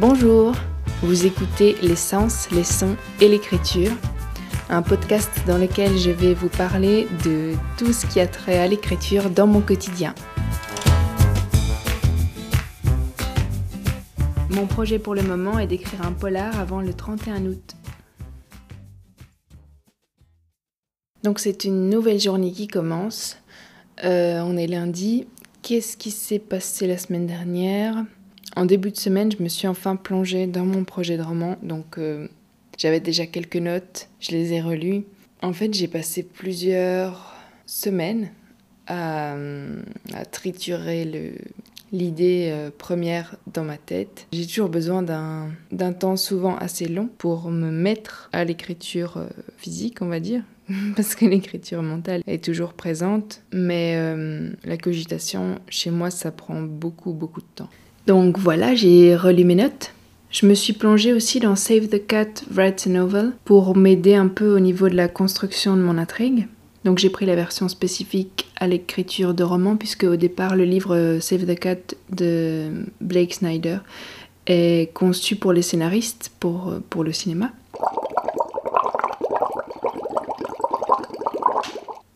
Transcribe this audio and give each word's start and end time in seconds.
Bonjour, 0.00 0.54
vous 1.02 1.26
écoutez 1.26 1.76
Les 1.82 1.94
Sens, 1.94 2.50
les 2.52 2.64
Sons 2.64 2.96
et 3.20 3.28
l'écriture, 3.28 3.92
un 4.70 4.80
podcast 4.80 5.28
dans 5.46 5.58
lequel 5.58 5.98
je 5.98 6.08
vais 6.08 6.32
vous 6.32 6.48
parler 6.48 7.06
de 7.22 7.52
tout 7.76 7.92
ce 7.92 8.06
qui 8.06 8.18
a 8.18 8.26
trait 8.26 8.58
à 8.58 8.66
l'écriture 8.66 9.28
dans 9.28 9.46
mon 9.46 9.60
quotidien. 9.60 10.14
Mon 14.48 14.66
projet 14.66 14.98
pour 14.98 15.14
le 15.14 15.22
moment 15.22 15.58
est 15.58 15.66
d'écrire 15.66 16.00
un 16.00 16.12
polar 16.12 16.58
avant 16.58 16.80
le 16.80 16.94
31 16.94 17.44
août. 17.44 17.76
Donc 21.24 21.40
c'est 21.40 21.64
une 21.64 21.90
nouvelle 21.90 22.20
journée 22.20 22.52
qui 22.52 22.68
commence. 22.68 23.36
Euh, 24.04 24.40
on 24.40 24.56
est 24.56 24.66
lundi. 24.66 25.26
Qu'est-ce 25.60 25.98
qui 25.98 26.10
s'est 26.10 26.38
passé 26.38 26.86
la 26.86 26.96
semaine 26.96 27.26
dernière? 27.26 28.02
En 28.56 28.64
début 28.64 28.90
de 28.90 28.96
semaine, 28.96 29.30
je 29.30 29.42
me 29.42 29.48
suis 29.48 29.68
enfin 29.68 29.96
plongée 29.96 30.46
dans 30.46 30.64
mon 30.64 30.84
projet 30.84 31.16
de 31.16 31.22
roman. 31.22 31.56
Donc 31.62 31.98
euh, 31.98 32.28
j'avais 32.78 33.00
déjà 33.00 33.26
quelques 33.26 33.56
notes, 33.56 34.08
je 34.20 34.32
les 34.32 34.52
ai 34.52 34.60
relues. 34.60 35.04
En 35.42 35.52
fait, 35.52 35.72
j'ai 35.72 35.88
passé 35.88 36.22
plusieurs 36.22 37.34
semaines 37.66 38.30
à, 38.86 39.36
à 40.14 40.24
triturer 40.24 41.04
l'idée 41.92 42.48
euh, 42.50 42.70
première 42.76 43.36
dans 43.52 43.64
ma 43.64 43.76
tête. 43.76 44.26
J'ai 44.32 44.46
toujours 44.46 44.68
besoin 44.68 45.02
d'un 45.02 45.92
temps 45.92 46.16
souvent 46.16 46.56
assez 46.56 46.88
long 46.88 47.08
pour 47.18 47.50
me 47.50 47.70
mettre 47.70 48.28
à 48.32 48.44
l'écriture 48.44 49.16
euh, 49.16 49.28
physique, 49.56 50.02
on 50.02 50.08
va 50.08 50.20
dire, 50.20 50.42
parce 50.96 51.14
que 51.14 51.24
l'écriture 51.24 51.82
mentale 51.82 52.22
est 52.26 52.44
toujours 52.44 52.74
présente, 52.74 53.42
mais 53.52 53.94
euh, 53.96 54.50
la 54.64 54.76
cogitation, 54.76 55.58
chez 55.68 55.90
moi, 55.90 56.10
ça 56.10 56.30
prend 56.30 56.62
beaucoup, 56.62 57.12
beaucoup 57.12 57.40
de 57.40 57.46
temps. 57.54 57.70
Donc 58.06 58.38
voilà, 58.38 58.74
j'ai 58.74 59.14
relu 59.16 59.44
mes 59.44 59.54
notes. 59.54 59.92
Je 60.30 60.46
me 60.46 60.54
suis 60.54 60.72
plongée 60.72 61.12
aussi 61.12 61.40
dans 61.40 61.56
Save 61.56 61.88
the 61.88 62.06
Cat 62.06 62.44
Write 62.52 62.86
a 62.86 62.90
Novel 62.90 63.32
pour 63.44 63.76
m'aider 63.76 64.14
un 64.14 64.28
peu 64.28 64.54
au 64.54 64.60
niveau 64.60 64.88
de 64.88 64.94
la 64.94 65.08
construction 65.08 65.76
de 65.76 65.82
mon 65.82 65.98
intrigue. 65.98 66.46
Donc 66.84 66.98
j'ai 66.98 67.10
pris 67.10 67.26
la 67.26 67.34
version 67.34 67.68
spécifique 67.68 68.48
à 68.58 68.66
l'écriture 68.66 69.34
de 69.34 69.42
roman 69.42 69.76
puisque 69.76 70.04
au 70.04 70.16
départ 70.16 70.56
le 70.56 70.64
livre 70.64 70.94
euh, 70.94 71.20
Save 71.20 71.46
the 71.46 71.58
Cat 71.58 71.94
de 72.10 72.86
Blake 73.00 73.34
Snyder 73.34 73.78
est 74.46 74.92
conçu 74.94 75.36
pour 75.36 75.52
les 75.52 75.62
scénaristes, 75.62 76.30
pour, 76.40 76.68
euh, 76.68 76.82
pour 76.88 77.04
le 77.04 77.12
cinéma. 77.12 77.50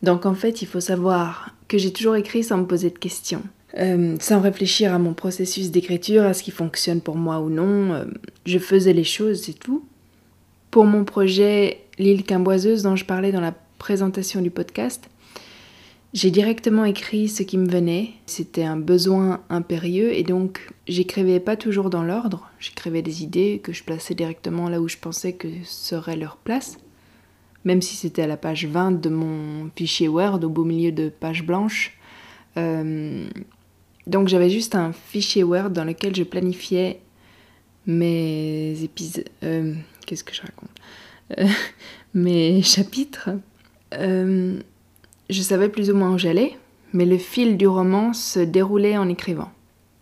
Donc 0.01 0.25
en 0.25 0.35
fait 0.35 0.61
il 0.61 0.67
faut 0.67 0.79
savoir 0.79 1.49
que 1.67 1.77
j'ai 1.77 1.91
toujours 1.91 2.15
écrit 2.15 2.43
sans 2.43 2.57
me 2.57 2.65
poser 2.65 2.89
de 2.89 2.97
questions. 2.97 3.43
Euh, 3.77 4.15
sans 4.19 4.39
réfléchir 4.39 4.93
à 4.93 4.99
mon 4.99 5.13
processus 5.13 5.69
d'écriture, 5.71 6.23
à 6.23 6.33
ce 6.33 6.43
qui 6.43 6.51
fonctionne 6.51 7.01
pour 7.01 7.15
moi 7.15 7.39
ou 7.39 7.49
non, 7.49 8.05
je 8.45 8.57
faisais 8.57 8.93
les 8.93 9.03
choses, 9.03 9.43
c'est 9.43 9.59
tout. 9.59 9.83
Pour 10.71 10.85
mon 10.85 11.03
projet 11.03 11.81
L'île 11.97 12.23
Quimboiseuse 12.23 12.83
dont 12.83 12.95
je 12.95 13.05
parlais 13.05 13.31
dans 13.31 13.41
la 13.41 13.53
présentation 13.79 14.41
du 14.41 14.49
podcast, 14.49 15.09
j'ai 16.15 16.31
directement 16.31 16.85
écrit 16.85 17.27
ce 17.27 17.43
qui 17.43 17.57
me 17.57 17.69
venait. 17.69 18.11
C'était 18.25 18.63
un 18.63 18.77
besoin 18.77 19.41
impérieux 19.49 20.13
et 20.13 20.23
donc 20.23 20.69
j'écrivais 20.87 21.41
pas 21.41 21.57
toujours 21.57 21.89
dans 21.89 22.03
l'ordre. 22.03 22.49
J'écrivais 22.57 23.01
des 23.01 23.21
idées 23.21 23.59
que 23.61 23.73
je 23.73 23.83
plaçais 23.83 24.15
directement 24.15 24.69
là 24.69 24.79
où 24.79 24.87
je 24.87 24.95
pensais 24.95 25.33
que 25.33 25.49
serait 25.65 26.15
leur 26.15 26.37
place. 26.37 26.77
Même 27.65 27.81
si 27.81 27.97
c'était 27.97 28.21
à 28.21 28.27
la 28.27 28.37
page 28.37 28.65
20 28.65 29.01
de 29.01 29.09
mon 29.09 29.69
fichier 29.75 30.07
Word 30.07 30.39
au 30.43 30.49
beau 30.49 30.63
milieu 30.63 30.93
de 30.93 31.09
pages 31.09 31.45
blanches. 31.45 31.97
Euh, 32.55 33.27
donc 34.07 34.27
j'avais 34.27 34.49
juste 34.49 34.75
un 34.75 34.91
fichier 34.91 35.43
Word 35.43 35.71
dans 35.71 35.83
lequel 35.83 36.15
je 36.15 36.23
planifiais 36.23 36.99
mes 37.87 38.83
épisodes. 38.83 39.29
Euh, 39.43 39.73
qu'est-ce 40.05 40.23
que 40.23 40.33
je 40.33 40.41
raconte? 40.41 40.69
Euh, 41.39 41.47
Mes 42.13 42.61
chapitres 42.61 43.29
euh, 43.93 44.59
je 45.29 45.41
savais 45.41 45.69
plus 45.69 45.89
ou 45.89 45.95
moins 45.95 46.13
où 46.13 46.17
j'allais, 46.17 46.57
mais 46.93 47.05
le 47.05 47.17
fil 47.17 47.57
du 47.57 47.67
roman 47.67 48.13
se 48.13 48.39
déroulait 48.39 48.97
en 48.97 49.09
écrivant. 49.09 49.51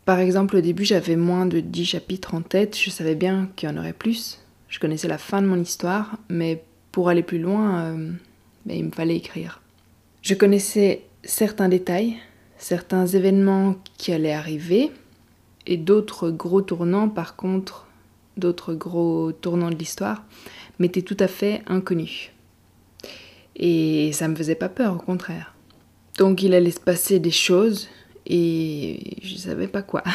Par 0.06 0.20
exemple, 0.20 0.58
au 0.58 0.62
début, 0.62 0.84
j'avais 0.84 1.16
moins 1.16 1.46
de 1.46 1.60
10 1.60 1.86
chapitres 1.86 2.36
en 2.36 2.42
tête, 2.42 2.78
je 2.78 2.90
savais 2.90 3.16
bien 3.16 3.50
qu'il 3.56 3.70
y 3.70 3.72
en 3.72 3.78
aurait 3.78 3.94
plus. 3.94 4.40
Je 4.68 4.80
connaissais 4.80 5.08
la 5.08 5.18
fin 5.18 5.42
de 5.42 5.48
mon 5.48 5.60
histoire, 5.60 6.18
mais 6.30 6.64
pour 6.92 7.10
aller 7.10 7.24
plus 7.24 7.40
loin, 7.40 7.96
ben, 8.66 8.78
il 8.78 8.86
me 8.86 8.92
fallait 8.92 9.16
écrire. 9.16 9.62
Je 10.22 10.34
connaissais 10.34 11.04
certains 11.24 11.70
détails, 11.70 12.18
certains 12.64 13.06
événements 13.06 13.76
qui 13.98 14.14
allaient 14.14 14.32
arriver, 14.32 14.92
et 15.68 15.76
d'autres 15.76 16.30
gros 16.30 16.62
tournants, 16.62 17.10
par 17.10 17.36
contre, 17.36 17.88
d'autres 18.38 18.74
gros 18.74 19.34
tournants 19.34 19.70
de 19.70 19.76
l'histoire, 19.76 20.24
m'étaient 20.80 21.02
tout 21.02 21.18
à 21.20 21.28
fait 21.28 21.62
inconnus. 21.68 22.32
Et 23.58 24.12
ça 24.14 24.30
me 24.30 24.36
faisait 24.36 24.56
pas 24.56 24.70
peur, 24.70 24.96
au 24.96 24.98
contraire. 24.98 25.54
Donc 26.18 26.42
il 26.42 26.54
allait 26.54 26.72
se 26.72 26.80
passer 26.80 27.20
des 27.20 27.32
choses 27.32 27.90
et 28.26 29.18
je 29.22 29.36
savais 29.36 29.68
pas 29.68 29.82
quoi. 29.82 30.04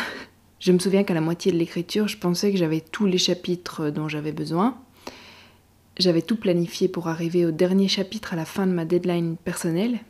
Je 0.60 0.72
me 0.72 0.80
souviens 0.80 1.04
qu'à 1.04 1.14
la 1.14 1.20
moitié 1.20 1.52
de 1.52 1.56
l'écriture, 1.56 2.08
je 2.08 2.18
pensais 2.18 2.50
que 2.50 2.58
j'avais 2.58 2.80
tous 2.80 3.06
les 3.06 3.16
chapitres 3.16 3.90
dont 3.90 4.08
j'avais 4.08 4.32
besoin. 4.32 4.76
J'avais 5.98 6.20
tout 6.20 6.34
planifié 6.34 6.88
pour 6.88 7.06
arriver 7.06 7.46
au 7.46 7.52
dernier 7.52 7.86
chapitre 7.86 8.32
à 8.32 8.36
la 8.36 8.44
fin 8.44 8.66
de 8.66 8.72
ma 8.72 8.84
deadline 8.84 9.36
personnelle. 9.36 10.00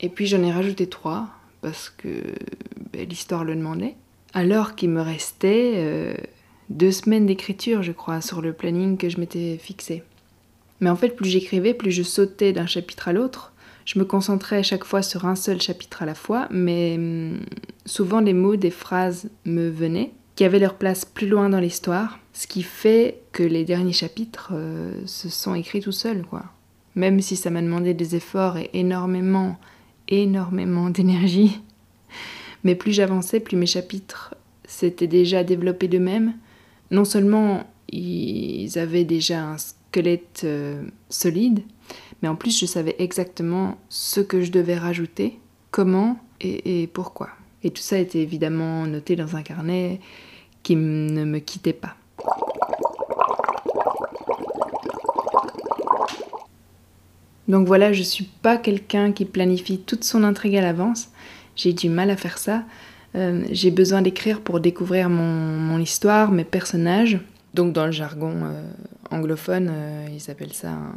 Et 0.00 0.08
puis 0.08 0.26
j'en 0.26 0.42
ai 0.42 0.50
rajouté 0.50 0.88
trois 0.88 1.28
parce 1.64 1.88
que 1.88 2.08
ben, 2.92 3.08
l'histoire 3.08 3.42
le 3.42 3.56
demandait. 3.56 3.94
Alors 4.34 4.74
qu'il 4.74 4.90
me 4.90 5.00
restait 5.00 5.72
euh, 5.76 6.14
deux 6.68 6.92
semaines 6.92 7.24
d'écriture, 7.24 7.82
je 7.82 7.92
crois, 7.92 8.20
sur 8.20 8.42
le 8.42 8.52
planning 8.52 8.98
que 8.98 9.08
je 9.08 9.18
m'étais 9.18 9.56
fixé. 9.56 10.02
Mais 10.80 10.90
en 10.90 10.96
fait, 10.96 11.16
plus 11.16 11.30
j'écrivais, 11.30 11.72
plus 11.72 11.90
je 11.90 12.02
sautais 12.02 12.52
d'un 12.52 12.66
chapitre 12.66 13.08
à 13.08 13.14
l'autre. 13.14 13.54
Je 13.86 13.98
me 13.98 14.04
concentrais 14.04 14.58
à 14.58 14.62
chaque 14.62 14.84
fois 14.84 15.00
sur 15.00 15.24
un 15.24 15.36
seul 15.36 15.62
chapitre 15.62 16.02
à 16.02 16.06
la 16.06 16.14
fois, 16.14 16.48
mais 16.50 16.96
hum, 16.98 17.40
souvent 17.86 18.20
des 18.20 18.34
mots, 18.34 18.56
des 18.56 18.70
phrases 18.70 19.30
me 19.46 19.70
venaient, 19.70 20.12
qui 20.36 20.44
avaient 20.44 20.58
leur 20.58 20.74
place 20.74 21.06
plus 21.06 21.28
loin 21.28 21.48
dans 21.48 21.60
l'histoire, 21.60 22.18
ce 22.34 22.46
qui 22.46 22.62
fait 22.62 23.22
que 23.32 23.42
les 23.42 23.64
derniers 23.64 23.94
chapitres 23.94 24.50
euh, 24.52 24.92
se 25.06 25.30
sont 25.30 25.54
écrits 25.54 25.80
tout 25.80 25.92
seuls, 25.92 26.26
quoi. 26.26 26.44
Même 26.94 27.22
si 27.22 27.36
ça 27.36 27.48
m'a 27.48 27.62
demandé 27.62 27.94
des 27.94 28.16
efforts 28.16 28.58
et 28.58 28.68
énormément, 28.74 29.56
énormément 30.08 30.90
d'énergie. 30.90 31.60
Mais 32.64 32.74
plus 32.74 32.92
j'avançais, 32.92 33.40
plus 33.40 33.56
mes 33.56 33.66
chapitres 33.66 34.34
s'étaient 34.66 35.06
déjà 35.06 35.44
développés 35.44 35.88
d'eux-mêmes. 35.88 36.34
Non 36.90 37.04
seulement 37.04 37.64
ils 37.90 38.78
avaient 38.78 39.04
déjà 39.04 39.44
un 39.44 39.58
squelette 39.58 40.42
euh, 40.44 40.82
solide, 41.08 41.62
mais 42.22 42.28
en 42.28 42.36
plus 42.36 42.58
je 42.58 42.66
savais 42.66 42.96
exactement 42.98 43.78
ce 43.88 44.20
que 44.20 44.40
je 44.40 44.50
devais 44.50 44.76
rajouter, 44.76 45.38
comment 45.70 46.18
et, 46.40 46.88
pourquoi. 46.92 47.30
Et 47.62 47.70
tout 47.70 47.82
ça 47.82 47.98
était 47.98 48.20
évidemment 48.20 48.86
noté 48.86 49.16
dans 49.16 49.36
un 49.36 49.42
carnet 49.42 50.00
qui 50.62 50.76
ne 50.76 51.24
me 51.24 51.38
quittait 51.38 51.72
pas. 51.72 51.96
Donc 57.48 57.66
voilà, 57.66 57.92
je 57.92 58.02
suis 58.02 58.24
pas 58.24 58.56
quelqu'un 58.56 59.12
qui 59.12 59.24
planifie 59.24 59.78
toute 59.78 60.04
son 60.04 60.24
intrigue 60.24 60.56
à 60.56 60.62
l'avance. 60.62 61.08
J'ai 61.56 61.72
du 61.72 61.88
mal 61.88 62.10
à 62.10 62.16
faire 62.16 62.38
ça. 62.38 62.64
Euh, 63.14 63.44
j'ai 63.50 63.70
besoin 63.70 64.02
d'écrire 64.02 64.40
pour 64.40 64.60
découvrir 64.60 65.08
mon, 65.08 65.78
histoire, 65.78 66.32
mes 66.32 66.44
personnages. 66.44 67.20
Donc 67.52 67.72
dans 67.72 67.86
le 67.86 67.92
jargon 67.92 68.34
euh, 68.42 68.62
anglophone, 69.10 69.68
euh, 69.70 70.06
ils 70.12 70.30
appellent 70.30 70.52
ça 70.52 70.70
un 70.70 70.94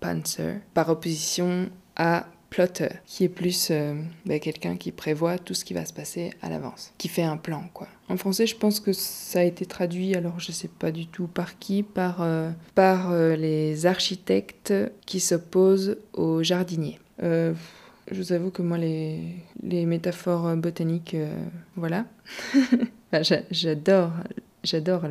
pantser, 0.00 0.54
par 0.72 0.88
opposition 0.88 1.68
à 1.96 2.26
plotter, 2.50 2.88
qui 3.06 3.24
est 3.24 3.28
plus 3.28 3.68
euh, 3.70 3.94
bah, 4.24 4.38
quelqu'un 4.38 4.76
qui 4.76 4.92
prévoit 4.92 5.38
tout 5.38 5.54
ce 5.54 5.64
qui 5.64 5.74
va 5.74 5.84
se 5.84 5.92
passer 5.92 6.32
à 6.42 6.48
l'avance, 6.48 6.92
qui 6.98 7.08
fait 7.08 7.22
un 7.22 7.36
plan, 7.36 7.64
quoi. 7.74 7.88
En 8.08 8.16
français, 8.16 8.46
je 8.46 8.56
pense 8.56 8.80
que 8.80 8.92
ça 8.92 9.40
a 9.40 9.42
été 9.42 9.66
traduit, 9.66 10.14
alors 10.14 10.40
je 10.40 10.50
sais 10.50 10.68
pas 10.68 10.90
du 10.90 11.06
tout 11.06 11.26
par 11.26 11.58
qui, 11.58 11.82
par, 11.82 12.22
euh, 12.22 12.50
par 12.74 13.12
les 13.14 13.86
architectes 13.86 14.72
qui 15.04 15.20
s'opposent 15.20 15.98
aux 16.14 16.42
jardiniers. 16.42 16.98
je 17.20 17.54
vous 18.10 18.32
avoue 18.32 18.50
que 18.50 18.62
moi, 18.62 18.78
les, 18.78 19.20
les 19.62 19.84
métaphores 19.84 20.56
botaniques, 20.56 21.16
voilà. 21.76 22.06
J'adore 23.50 24.12
J'adore 24.64 25.04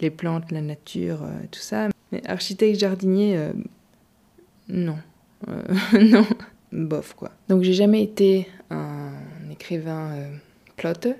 les 0.00 0.10
plantes, 0.10 0.50
la 0.52 0.62
nature, 0.62 1.20
tout 1.50 1.60
ça. 1.60 1.88
Mais 2.12 2.26
architecte 2.26 2.78
jardinier, 2.78 3.36
euh, 3.36 3.52
non. 4.68 4.98
Euh, 5.48 5.62
non. 6.00 6.26
Bof, 6.72 7.14
quoi. 7.14 7.30
Donc 7.48 7.62
j'ai 7.62 7.72
jamais 7.72 8.02
été 8.02 8.48
un 8.70 9.12
écrivain 9.50 10.10
euh, 10.12 10.36
plotter, 10.76 11.14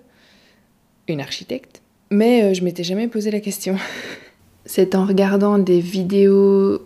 une 1.08 1.20
architecte, 1.20 1.82
mais 2.10 2.54
je 2.54 2.64
m'étais 2.64 2.84
jamais 2.84 3.08
posé 3.08 3.30
la 3.30 3.40
question. 3.40 3.76
C'est 4.64 4.94
en 4.94 5.04
regardant 5.04 5.58
des 5.58 5.80
vidéos 5.80 6.80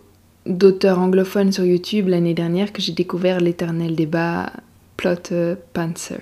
d'auteurs 0.45 0.99
anglophones 0.99 1.51
sur 1.51 1.65
YouTube 1.65 2.07
l'année 2.07 2.33
dernière 2.33 2.73
que 2.73 2.81
j'ai 2.81 2.93
découvert 2.93 3.39
l'éternel 3.39 3.95
débat 3.95 4.51
plotter-pantser. 4.97 6.19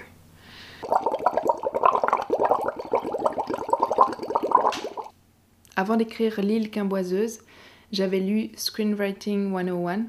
Avant 5.75 5.95
d'écrire 5.95 6.41
L'île 6.41 6.69
quimboiseuse, 6.69 7.39
j'avais 7.91 8.19
lu 8.19 8.51
Screenwriting 8.55 9.53
101 9.53 10.05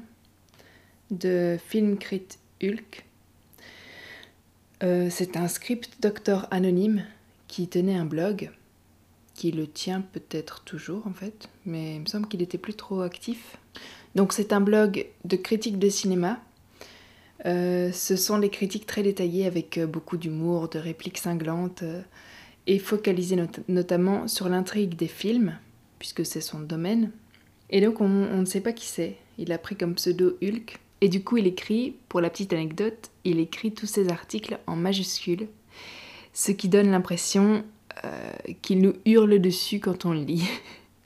de 1.11 1.57
Filmcrit 1.65 2.27
Hulk. 2.61 3.05
Euh, 4.83 5.07
c'est 5.09 5.37
un 5.37 5.47
script 5.47 6.01
docteur 6.01 6.47
anonyme 6.51 7.03
qui 7.51 7.67
tenait 7.67 7.95
un 7.95 8.05
blog, 8.05 8.49
qui 9.35 9.51
le 9.51 9.67
tient 9.67 9.99
peut-être 9.99 10.63
toujours 10.63 11.05
en 11.05 11.11
fait, 11.11 11.49
mais 11.65 11.95
il 11.97 11.99
me 11.99 12.05
semble 12.05 12.29
qu'il 12.29 12.41
était 12.41 12.57
plus 12.57 12.75
trop 12.75 13.01
actif. 13.01 13.57
Donc 14.15 14.31
c'est 14.31 14.53
un 14.53 14.61
blog 14.61 15.05
de 15.25 15.35
critiques 15.35 15.77
de 15.77 15.89
cinéma. 15.89 16.39
Euh, 17.45 17.91
ce 17.91 18.15
sont 18.15 18.39
des 18.39 18.49
critiques 18.49 18.85
très 18.85 19.03
détaillées 19.03 19.45
avec 19.45 19.77
euh, 19.77 19.85
beaucoup 19.85 20.15
d'humour, 20.15 20.69
de 20.69 20.79
répliques 20.79 21.17
cinglantes 21.17 21.83
et 22.67 22.79
focalisées 22.79 23.37
notamment 23.67 24.29
sur 24.29 24.47
l'intrigue 24.47 24.95
des 24.95 25.09
films, 25.09 25.57
puisque 25.99 26.25
c'est 26.25 26.39
son 26.39 26.61
domaine. 26.61 27.11
Et 27.69 27.81
donc 27.81 27.99
on, 27.99 28.05
on 28.05 28.37
ne 28.37 28.45
sait 28.45 28.61
pas 28.61 28.71
qui 28.71 28.85
c'est. 28.85 29.17
Il 29.37 29.51
a 29.51 29.57
pris 29.57 29.75
comme 29.75 29.95
pseudo 29.95 30.37
Hulk. 30.41 30.79
Et 31.01 31.09
du 31.09 31.23
coup, 31.23 31.37
il 31.37 31.47
écrit, 31.47 31.95
pour 32.09 32.21
la 32.21 32.29
petite 32.29 32.53
anecdote, 32.53 33.09
il 33.23 33.39
écrit 33.39 33.73
tous 33.73 33.87
ses 33.87 34.09
articles 34.09 34.59
en 34.67 34.75
majuscules, 34.75 35.47
ce 36.33 36.51
qui 36.51 36.69
donne 36.69 36.91
l'impression 36.91 37.63
euh, 38.03 38.31
qu'il 38.61 38.79
nous 38.79 38.93
hurle 39.05 39.39
dessus 39.39 39.79
quand 39.79 40.05
on 40.05 40.11
lit. 40.11 40.47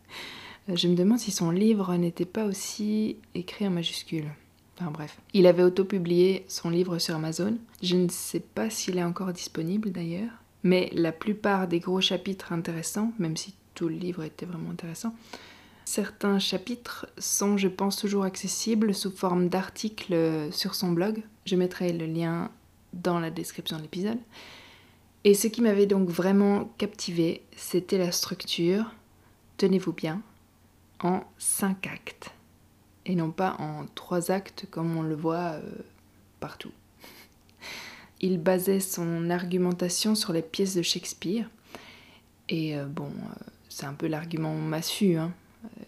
Je 0.74 0.88
me 0.88 0.96
demande 0.96 1.20
si 1.20 1.32
son 1.32 1.52
livre 1.52 1.96
n'était 1.96 2.26
pas 2.26 2.46
aussi 2.46 3.18
écrit 3.36 3.68
en 3.68 3.72
majuscules. 3.72 4.32
Enfin 4.78 4.92
bref. 4.92 5.18
Il 5.34 5.48
avait 5.48 5.64
auto-publié 5.64 6.44
son 6.48 6.70
livre 6.70 6.98
sur 7.00 7.16
Amazon. 7.16 7.58
Je 7.82 7.96
ne 7.96 8.10
sais 8.10 8.40
pas 8.40 8.70
s'il 8.70 8.98
est 8.98 9.04
encore 9.04 9.32
disponible 9.32 9.92
d'ailleurs. 9.92 10.32
Mais 10.64 10.90
la 10.94 11.12
plupart 11.12 11.68
des 11.68 11.80
gros 11.80 12.02
chapitres 12.02 12.52
intéressants, 12.52 13.14
même 13.20 13.38
si 13.38 13.54
tout 13.76 13.88
le 13.88 13.96
livre 13.96 14.24
était 14.24 14.48
vraiment 14.48 14.72
intéressant, 14.72 15.14
Certains 15.86 16.40
chapitres 16.40 17.06
sont, 17.20 17.58
je 17.58 17.68
pense, 17.68 17.96
toujours 17.98 18.24
accessibles 18.24 18.96
sous 18.96 19.12
forme 19.12 19.50
d'articles 19.50 20.50
sur 20.52 20.74
son 20.74 20.92
blog. 20.92 21.22
Je 21.46 21.56
mettrai 21.56 21.94
le 21.94 22.08
lien 22.08 22.50
dans 22.94 23.20
la 23.20 23.30
description 23.30 23.78
de 23.78 23.84
l'épisode. 23.84 24.18
Et 25.26 25.34
ce 25.34 25.48
qui 25.48 25.64
m'avait 25.64 25.88
donc 25.88 26.08
vraiment 26.08 26.70
captivé, 26.78 27.42
c'était 27.58 27.98
la 27.98 28.12
structure, 28.12 28.94
tenez-vous 29.58 29.92
bien, 29.92 30.22
en 31.02 31.24
cinq 31.40 31.88
actes. 31.88 32.30
Et 33.08 33.16
non 33.16 33.32
pas 33.32 33.56
en 33.58 33.88
trois 33.96 34.30
actes 34.30 34.68
comme 34.70 34.96
on 34.96 35.02
le 35.02 35.16
voit 35.16 35.54
euh, 35.54 35.62
partout. 36.40 36.72
Il 38.22 38.40
basait 38.40 38.80
son 38.80 39.32
argumentation 39.32 40.14
sur 40.14 40.32
les 40.32 40.44
pièces 40.44 40.76
de 40.76 40.84
Shakespeare. 40.84 41.50
Et 42.48 42.78
euh, 42.78 42.86
bon, 42.86 43.08
euh, 43.08 43.50
c'est 43.68 43.88
un 43.88 43.94
peu 43.94 44.06
l'argument 44.06 44.54
massu, 44.54 45.18
hein. 45.18 45.34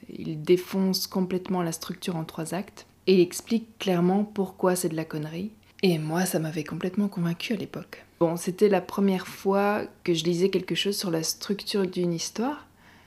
Il 0.10 0.42
défonce 0.42 1.06
complètement 1.06 1.62
la 1.62 1.72
structure 1.72 2.16
en 2.16 2.24
trois 2.24 2.56
actes 2.56 2.88
et 3.06 3.14
il 3.14 3.20
explique 3.20 3.78
clairement 3.78 4.24
pourquoi 4.24 4.76
c'est 4.76 4.90
de 4.90 4.96
la 4.96 5.06
connerie. 5.06 5.52
Et 5.84 5.98
moi, 5.98 6.26
ça 6.26 6.40
m'avait 6.40 6.64
complètement 6.64 7.08
convaincu 7.08 7.54
à 7.54 7.58
l'époque. 7.58 8.06
Bon, 8.20 8.36
c'était 8.36 8.70
la 8.70 8.82
première 8.82 9.28
fois 9.28 9.84
que 10.04 10.14
je 10.14 10.24
lisais 10.24 10.50
quelque 10.50 10.76
chose 10.76 10.98
sur 10.98 11.12
la 11.12 11.22
structure 11.22 11.86
d'une 11.86 12.14
histoire, 12.14 12.66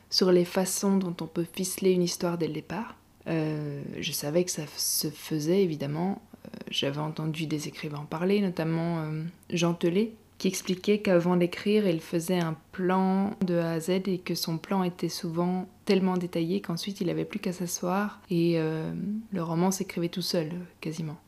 sur 0.09 0.31
les 0.31 0.45
façons 0.45 0.97
dont 0.97 1.17
on 1.21 1.27
peut 1.27 1.47
ficeler 1.53 1.93
une 1.93 2.03
histoire 2.03 2.39
dès 2.39 2.47
le 2.47 2.55
départ. 2.55 2.97
Euh, 3.27 3.83
je 3.99 4.13
savais 4.13 4.45
que 4.45 4.51
ça 4.51 4.63
se 4.77 5.09
faisait 5.09 5.63
évidemment. 5.63 6.23
Euh, 6.47 6.49
j'avais 6.71 7.01
entendu 7.01 7.47
des 7.47 7.67
écrivains 7.67 8.07
parler, 8.09 8.41
notamment 8.41 9.01
euh, 9.01 9.23
Jean 9.51 9.75
Telet, 9.75 10.13
qui 10.41 10.49
expliquait 10.49 11.01
qu'avant 11.01 11.37
d'écrire, 11.37 11.87
il 11.87 12.01
faisait 12.01 12.39
un 12.39 12.57
plan 12.73 13.37
de 13.45 13.57
A 13.57 13.73
à 13.73 13.81
Z 13.81 13.91
et 14.07 14.19
que 14.19 14.35
son 14.35 14.57
plan 14.57 14.83
était 14.83 15.11
souvent 15.11 15.69
tellement 15.85 16.17
détaillé 16.17 16.63
qu'ensuite 16.63 17.03
il 17.03 17.09
n'avait 17.09 17.27
plus 17.27 17.41
qu'à 17.41 17.53
s'asseoir 17.53 18.21
et 18.31 18.55
euh, 18.57 18.91
le 19.33 19.43
roman 19.43 19.71
s'écrivait 19.71 20.09
tout 20.09 20.23
seul, 20.23 20.51
quasiment. 20.81 21.19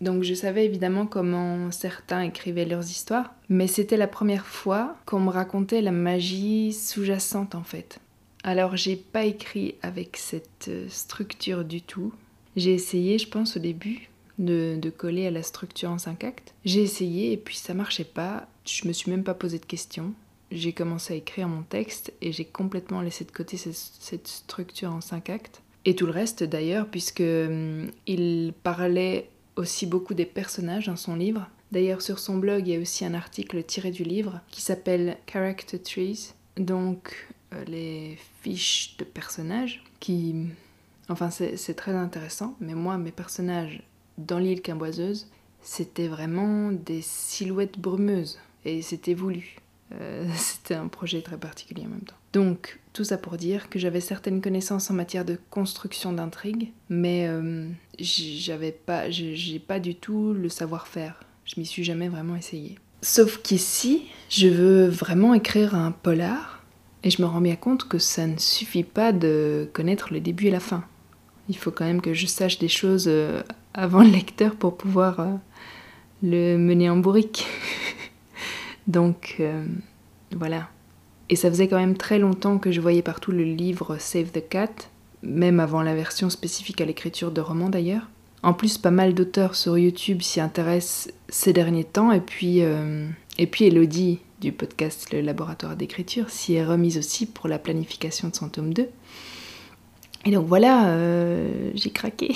Donc 0.00 0.22
je 0.22 0.34
savais 0.34 0.66
évidemment 0.66 1.06
comment 1.06 1.70
certains 1.70 2.22
écrivaient 2.22 2.66
leurs 2.66 2.84
histoires, 2.84 3.34
mais 3.48 3.66
c'était 3.66 3.96
la 3.96 4.08
première 4.08 4.46
fois 4.46 4.96
qu'on 5.06 5.20
me 5.20 5.30
racontait 5.30 5.80
la 5.80 5.92
magie 5.92 6.72
sous-jacente 6.72 7.54
en 7.54 7.62
fait. 7.62 7.98
Alors 8.42 8.76
j'ai 8.76 8.96
pas 8.96 9.24
écrit 9.24 9.74
avec 9.82 10.16
cette 10.16 10.68
euh, 10.68 10.86
structure 10.88 11.64
du 11.64 11.82
tout. 11.82 12.12
J'ai 12.54 12.72
essayé, 12.72 13.18
je 13.18 13.28
pense, 13.28 13.56
au 13.56 13.60
début, 13.60 14.08
de, 14.38 14.90
coller 14.96 15.26
à 15.26 15.30
la 15.30 15.42
structure 15.42 15.90
en 15.90 15.98
cinq 15.98 16.24
actes. 16.24 16.54
J'ai 16.64 16.82
essayé 16.82 17.32
et 17.32 17.36
puis 17.36 17.56
ça 17.56 17.74
marchait 17.74 18.04
pas. 18.04 18.46
Je 18.64 18.86
me 18.86 18.92
suis 18.92 19.10
même 19.10 19.24
pas 19.24 19.34
posé 19.34 19.58
de 19.58 19.66
questions. 19.66 20.12
J'ai 20.50 20.72
commencé 20.72 21.14
à 21.14 21.16
écrire 21.16 21.48
mon 21.48 21.62
texte 21.62 22.12
et 22.20 22.32
j'ai 22.32 22.44
complètement 22.44 23.00
laissé 23.00 23.24
de 23.24 23.32
côté 23.32 23.56
cette, 23.56 24.26
structure 24.28 24.92
en 24.92 25.00
cinq 25.00 25.28
actes. 25.30 25.62
Et 25.84 25.94
tout 25.94 26.06
le 26.06 26.12
reste 26.12 26.44
d'ailleurs, 26.44 26.86
puisque 26.86 27.20
hum, 27.20 27.90
il 28.06 28.52
parlait 28.62 29.28
aussi 29.56 29.86
beaucoup 29.86 30.14
des 30.14 30.26
personnages 30.26 30.86
dans 30.86 30.96
son 30.96 31.16
livre. 31.16 31.48
D'ailleurs, 31.72 32.02
sur 32.02 32.18
son 32.18 32.38
blog, 32.38 32.66
il 32.66 32.74
y 32.74 32.76
a 32.76 32.80
aussi 32.80 33.04
un 33.04 33.14
article 33.14 33.62
tiré 33.64 33.90
du 33.90 34.04
livre 34.04 34.40
qui 34.50 34.60
s'appelle 34.60 35.16
Character 35.26 35.78
Trees, 35.78 36.34
donc 36.56 37.28
euh, 37.52 37.64
les 37.64 38.18
fiches 38.42 38.96
de 38.98 39.04
personnages 39.04 39.82
qui. 40.00 40.34
Enfin, 41.08 41.30
c'est 41.30 41.74
très 41.74 41.92
intéressant, 41.92 42.56
mais 42.60 42.74
moi, 42.74 42.98
mes 42.98 43.12
personnages 43.12 43.82
dans 44.18 44.40
l'île 44.40 44.60
quimboiseuse, 44.60 45.28
c'était 45.62 46.08
vraiment 46.08 46.72
des 46.72 47.00
silhouettes 47.00 47.78
brumeuses 47.78 48.40
et 48.64 48.82
c'était 48.82 49.14
voulu. 49.14 49.56
Euh, 49.92 50.26
c'était 50.36 50.74
un 50.74 50.88
projet 50.88 51.22
très 51.22 51.36
particulier 51.36 51.84
en 51.86 51.90
même 51.90 52.00
temps. 52.00 52.16
Donc, 52.32 52.80
tout 52.92 53.04
ça 53.04 53.18
pour 53.18 53.36
dire 53.36 53.70
que 53.70 53.78
j'avais 53.78 54.00
certaines 54.00 54.40
connaissances 54.40 54.90
en 54.90 54.94
matière 54.94 55.24
de 55.24 55.38
construction 55.50 56.12
d'intrigue, 56.12 56.72
mais 56.88 57.26
euh, 57.28 57.68
j'avais 57.98 58.72
pas, 58.72 59.10
j'ai 59.10 59.58
pas 59.58 59.80
du 59.80 59.94
tout 59.94 60.32
le 60.32 60.48
savoir-faire. 60.48 61.20
Je 61.44 61.58
m'y 61.58 61.66
suis 61.66 61.84
jamais 61.84 62.08
vraiment 62.08 62.36
essayée. 62.36 62.78
Sauf 63.02 63.40
qu'ici, 63.42 64.06
je 64.28 64.48
veux 64.48 64.88
vraiment 64.88 65.34
écrire 65.34 65.74
un 65.74 65.92
polar, 65.92 66.64
et 67.04 67.10
je 67.10 67.22
me 67.22 67.26
rends 67.26 67.40
bien 67.40 67.56
compte 67.56 67.86
que 67.86 67.98
ça 67.98 68.26
ne 68.26 68.38
suffit 68.38 68.82
pas 68.82 69.12
de 69.12 69.68
connaître 69.72 70.12
le 70.12 70.20
début 70.20 70.46
et 70.46 70.50
la 70.50 70.60
fin. 70.60 70.84
Il 71.48 71.56
faut 71.56 71.70
quand 71.70 71.84
même 71.84 72.00
que 72.00 72.14
je 72.14 72.26
sache 72.26 72.58
des 72.58 72.68
choses 72.68 73.06
euh, 73.06 73.42
avant 73.74 74.02
le 74.02 74.10
lecteur 74.10 74.56
pour 74.56 74.76
pouvoir 74.76 75.24
le 76.22 76.56
mener 76.56 76.90
en 76.90 76.96
bourrique. 76.96 77.46
Donc 78.86 79.36
euh, 79.40 79.64
voilà. 80.32 80.68
Et 81.28 81.36
ça 81.36 81.50
faisait 81.50 81.68
quand 81.68 81.78
même 81.78 81.96
très 81.96 82.18
longtemps 82.18 82.58
que 82.58 82.70
je 82.70 82.80
voyais 82.80 83.02
partout 83.02 83.32
le 83.32 83.42
livre 83.42 83.96
Save 83.98 84.30
the 84.30 84.48
Cat, 84.48 84.70
même 85.22 85.58
avant 85.58 85.82
la 85.82 85.94
version 85.94 86.30
spécifique 86.30 86.80
à 86.80 86.84
l'écriture 86.84 87.32
de 87.32 87.40
romans 87.40 87.68
d'ailleurs. 87.68 88.08
En 88.42 88.52
plus, 88.52 88.78
pas 88.78 88.92
mal 88.92 89.12
d'auteurs 89.14 89.56
sur 89.56 89.76
YouTube 89.76 90.22
s'y 90.22 90.40
intéressent 90.40 91.12
ces 91.28 91.52
derniers 91.52 91.84
temps, 91.84 92.12
et 92.12 92.20
puis, 92.20 92.60
et 92.60 93.46
puis 93.46 93.64
Elodie 93.64 94.20
du 94.40 94.52
podcast 94.52 95.12
Le 95.12 95.20
Laboratoire 95.20 95.76
d'écriture 95.76 96.30
s'y 96.30 96.54
est 96.54 96.64
remise 96.64 96.98
aussi 96.98 97.26
pour 97.26 97.48
la 97.48 97.58
planification 97.58 98.28
de 98.28 98.36
son 98.36 98.48
tome 98.48 98.72
2. 98.74 98.88
Et 100.26 100.30
donc 100.30 100.46
voilà, 100.46 100.88
euh, 100.88 101.70
j'ai 101.74 101.90
craqué. 101.90 102.34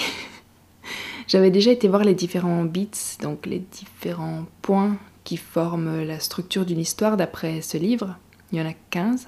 J'avais 1.28 1.50
déjà 1.50 1.70
été 1.70 1.88
voir 1.88 2.04
les 2.04 2.14
différents 2.14 2.64
bits, 2.64 2.90
donc 3.20 3.46
les 3.46 3.58
différents 3.58 4.46
points 4.62 4.96
qui 5.24 5.36
forment 5.36 6.02
la 6.02 6.20
structure 6.20 6.64
d'une 6.64 6.78
histoire 6.78 7.16
d'après 7.16 7.60
ce 7.60 7.76
livre. 7.76 8.18
Il 8.52 8.58
y 8.58 8.62
en 8.62 8.68
a 8.68 8.74
15. 8.90 9.26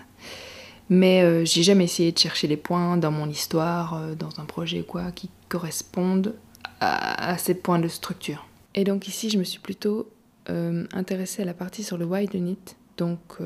Mais 0.89 1.23
euh, 1.23 1.45
j'ai 1.45 1.63
jamais 1.63 1.85
essayé 1.85 2.13
de 2.13 2.19
chercher 2.19 2.49
les 2.49 2.57
points 2.57 2.97
dans 2.97 3.11
mon 3.11 3.29
histoire, 3.29 3.95
euh, 3.95 4.15
dans 4.15 4.41
un 4.41 4.45
projet 4.45 4.83
quoi, 4.83 5.13
qui 5.13 5.31
correspondent 5.49 6.35
à, 6.81 7.39
ces 7.39 7.55
points 7.55 7.79
de 7.79 7.89
structure. 7.89 8.47
Et 8.75 8.85
donc 8.85 9.07
ici, 9.07 9.31
je 9.31 9.39
me 9.39 9.45
suis 9.45 9.61
plutôt 9.61 10.09
intéressée 10.47 11.43
à 11.43 11.45
la 11.45 11.55
partie 11.55 11.85
sur 11.85 11.97
le 11.97 12.05
wide 12.05 12.35
unit, 12.35 12.59
donc 12.97 13.39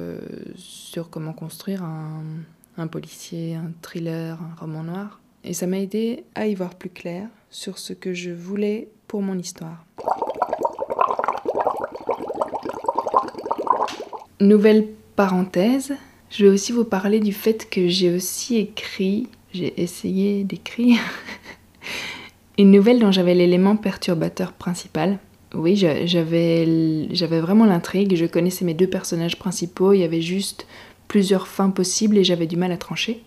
sur 0.54 1.10
comment 1.10 1.34
construire 1.34 1.82
un, 1.82 2.22
un 2.78 2.86
policier, 2.86 3.54
un 3.54 3.72
thriller, 3.82 4.38
un 4.40 4.54
roman 4.58 4.82
noir. 4.82 5.20
Et 5.44 5.54
ça 5.54 5.66
m'a 5.66 5.78
aidé 5.78 6.24
à 6.34 6.46
y 6.46 6.54
voir 6.54 6.74
plus 6.74 6.90
clair 6.90 7.28
sur 7.50 7.78
ce 7.78 7.92
que 7.92 8.12
je 8.12 8.30
voulais 8.30 8.88
pour 9.06 9.22
mon 9.22 9.38
histoire. 9.38 9.84
Nouvelle 14.40 14.88
parenthèse, 15.16 15.94
je 16.28 16.44
vais 16.44 16.50
aussi 16.50 16.72
vous 16.72 16.84
parler 16.84 17.20
du 17.20 17.32
fait 17.32 17.70
que 17.70 17.88
j'ai 17.88 18.14
aussi 18.14 18.58
écrit, 18.58 19.28
j'ai 19.54 19.80
essayé 19.80 20.44
d'écrire 20.44 20.98
une 22.58 22.70
nouvelle 22.70 22.98
dont 22.98 23.10
j'avais 23.10 23.34
l'élément 23.34 23.76
perturbateur 23.76 24.52
principal. 24.52 25.18
Oui, 25.54 25.74
j'avais 25.74 26.66
vraiment 27.40 27.64
l'intrigue, 27.64 28.14
je 28.14 28.26
connaissais 28.26 28.66
mes 28.66 28.74
deux 28.74 28.88
personnages 28.88 29.38
principaux, 29.38 29.94
il 29.94 30.00
y 30.00 30.04
avait 30.04 30.20
juste 30.20 30.66
plusieurs 31.08 31.48
fins 31.48 31.70
possibles 31.70 32.18
et 32.18 32.24
j'avais 32.24 32.46
du 32.46 32.58
mal 32.58 32.72
à 32.72 32.76
trancher. 32.76 33.22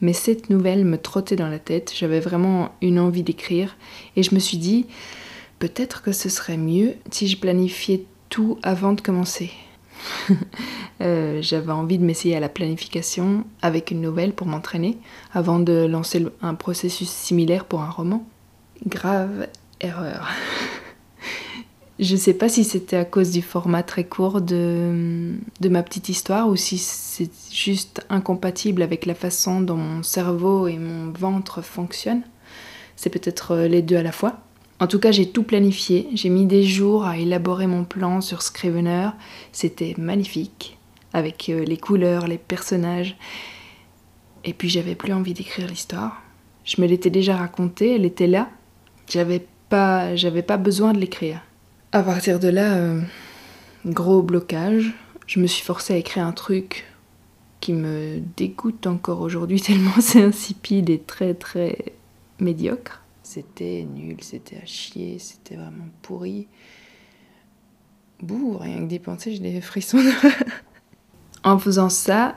Mais 0.00 0.12
cette 0.12 0.50
nouvelle 0.50 0.84
me 0.84 0.98
trottait 0.98 1.36
dans 1.36 1.48
la 1.48 1.60
tête, 1.60 1.92
j'avais 1.94 2.18
vraiment 2.18 2.70
une 2.82 2.98
envie 2.98 3.22
d'écrire 3.22 3.76
et 4.16 4.24
je 4.24 4.34
me 4.34 4.40
suis 4.40 4.58
dit 4.58 4.86
peut-être 5.60 6.02
que 6.02 6.10
ce 6.10 6.28
serait 6.28 6.56
mieux 6.56 6.94
si 7.12 7.28
je 7.28 7.36
planifiais 7.36 8.04
tout 8.30 8.58
avant 8.64 8.94
de 8.94 9.00
commencer. 9.00 9.52
Euh, 11.02 11.38
j'avais 11.40 11.72
envie 11.72 11.96
de 11.96 12.04
m'essayer 12.04 12.36
à 12.36 12.40
la 12.40 12.50
planification 12.50 13.44
avec 13.62 13.90
une 13.90 14.02
nouvelle 14.02 14.34
pour 14.34 14.46
m'entraîner 14.46 14.98
avant 15.32 15.58
de 15.58 15.86
lancer 15.86 16.26
un 16.42 16.54
processus 16.54 17.08
similaire 17.08 17.64
pour 17.64 17.80
un 17.80 17.88
roman. 17.88 18.26
Grave 18.86 19.46
erreur. 19.80 20.28
Je 22.00 22.16
sais 22.16 22.34
pas 22.34 22.50
si 22.50 22.64
c'était 22.64 22.96
à 22.96 23.06
cause 23.06 23.30
du 23.30 23.40
format 23.40 23.82
très 23.82 24.04
court 24.04 24.42
de, 24.42 25.36
de 25.60 25.68
ma 25.70 25.82
petite 25.82 26.10
histoire 26.10 26.48
ou 26.48 26.56
si 26.56 26.76
c'est 26.76 27.30
juste 27.50 28.04
incompatible 28.10 28.82
avec 28.82 29.06
la 29.06 29.14
façon 29.14 29.62
dont 29.62 29.76
mon 29.76 30.02
cerveau 30.02 30.66
et 30.66 30.76
mon 30.76 31.12
ventre 31.12 31.62
fonctionnent. 31.62 32.24
C'est 32.96 33.08
peut-être 33.10 33.52
euh, 33.52 33.68
les 33.68 33.80
deux 33.80 33.96
à 33.96 34.02
la 34.02 34.12
fois. 34.12 34.40
En 34.80 34.86
tout 34.86 34.98
cas, 34.98 35.12
j'ai 35.12 35.28
tout 35.28 35.42
planifié. 35.42 36.08
J'ai 36.14 36.30
mis 36.30 36.46
des 36.46 36.62
jours 36.62 37.04
à 37.04 37.18
élaborer 37.18 37.66
mon 37.66 37.84
plan 37.84 38.22
sur 38.22 38.40
Scrivener. 38.40 39.10
C'était 39.52 39.94
magnifique, 39.98 40.78
avec 41.12 41.50
euh, 41.50 41.64
les 41.64 41.76
couleurs, 41.76 42.26
les 42.26 42.38
personnages. 42.38 43.16
Et 44.42 44.54
puis, 44.54 44.70
j'avais 44.70 44.94
plus 44.94 45.12
envie 45.12 45.34
d'écrire 45.34 45.68
l'histoire. 45.68 46.22
Je 46.64 46.80
me 46.80 46.86
l'étais 46.86 47.10
déjà 47.10 47.36
racontée, 47.36 47.94
elle 47.94 48.06
était 48.06 48.26
là. 48.26 48.48
J'avais 49.08 49.46
pas, 49.68 50.16
j'avais 50.16 50.42
pas 50.42 50.56
besoin 50.56 50.94
de 50.94 50.98
l'écrire. 50.98 51.42
À 51.92 52.02
partir 52.02 52.40
de 52.40 52.48
là, 52.48 52.74
euh, 52.76 53.00
gros 53.84 54.22
blocage. 54.22 54.94
Je 55.26 55.40
me 55.40 55.46
suis 55.46 55.64
forcée 55.64 55.92
à 55.92 55.96
écrire 55.96 56.26
un 56.26 56.32
truc 56.32 56.86
qui 57.60 57.74
me 57.74 58.20
dégoûte 58.36 58.86
encore 58.86 59.20
aujourd'hui 59.20 59.60
tellement 59.60 60.00
c'est 60.00 60.22
insipide 60.22 60.88
et 60.88 60.98
très 60.98 61.34
très 61.34 61.92
médiocre. 62.38 62.99
C'était 63.32 63.86
nul, 63.88 64.16
c'était 64.22 64.56
à 64.56 64.66
chier, 64.66 65.20
c'était 65.20 65.54
vraiment 65.54 65.86
pourri. 66.02 66.48
Bouh, 68.20 68.58
rien 68.58 68.78
que 68.78 68.86
d'y 68.86 68.98
penser, 68.98 69.30
j'ai 69.30 69.38
des 69.38 69.60
frissons. 69.60 70.02
en 71.44 71.56
faisant 71.60 71.90
ça, 71.90 72.34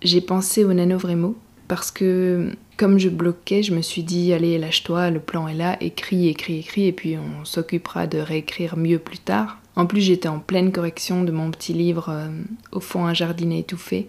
j'ai 0.00 0.22
pensé 0.22 0.64
au 0.64 0.72
nanovrimo 0.72 1.36
parce 1.68 1.90
que 1.90 2.52
comme 2.78 2.96
je 2.96 3.10
bloquais, 3.10 3.62
je 3.62 3.74
me 3.74 3.82
suis 3.82 4.02
dit 4.02 4.32
allez, 4.32 4.56
lâche-toi, 4.56 5.10
le 5.10 5.20
plan 5.20 5.46
est 5.46 5.52
là, 5.52 5.76
écris, 5.82 6.28
écris, 6.28 6.60
écris, 6.60 6.86
et 6.86 6.92
puis 6.92 7.18
on 7.18 7.44
s'occupera 7.44 8.06
de 8.06 8.16
réécrire 8.16 8.78
mieux 8.78 8.98
plus 8.98 9.18
tard. 9.18 9.60
En 9.76 9.84
plus, 9.84 10.00
j'étais 10.00 10.28
en 10.28 10.38
pleine 10.38 10.72
correction 10.72 11.22
de 11.22 11.32
mon 11.32 11.50
petit 11.50 11.74
livre 11.74 12.08
euh, 12.08 12.30
Au 12.72 12.80
fond, 12.80 13.04
un 13.04 13.12
jardinet 13.12 13.58
étouffé, 13.58 14.08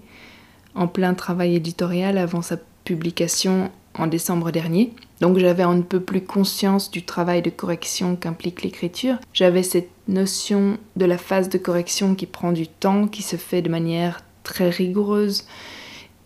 en 0.75 0.88
plein 0.88 1.13
travail 1.13 1.55
éditorial 1.55 2.17
avant 2.17 2.41
sa 2.41 2.55
publication 2.85 3.69
en 3.98 4.07
décembre 4.07 4.51
dernier. 4.51 4.93
Donc 5.19 5.38
j'avais 5.38 5.63
un 5.63 5.81
peu 5.81 6.00
plus 6.00 6.21
conscience 6.21 6.91
du 6.91 7.03
travail 7.03 7.41
de 7.41 7.50
correction 7.50 8.15
qu'implique 8.15 8.63
l'écriture. 8.63 9.17
J'avais 9.33 9.63
cette 9.63 9.89
notion 10.07 10.77
de 10.95 11.05
la 11.05 11.17
phase 11.17 11.50
de 11.50 11.57
correction 11.57 12.15
qui 12.15 12.25
prend 12.25 12.51
du 12.51 12.67
temps, 12.67 13.07
qui 13.07 13.21
se 13.21 13.36
fait 13.36 13.62
de 13.62 13.69
manière 13.69 14.21
très 14.43 14.69
rigoureuse 14.69 15.45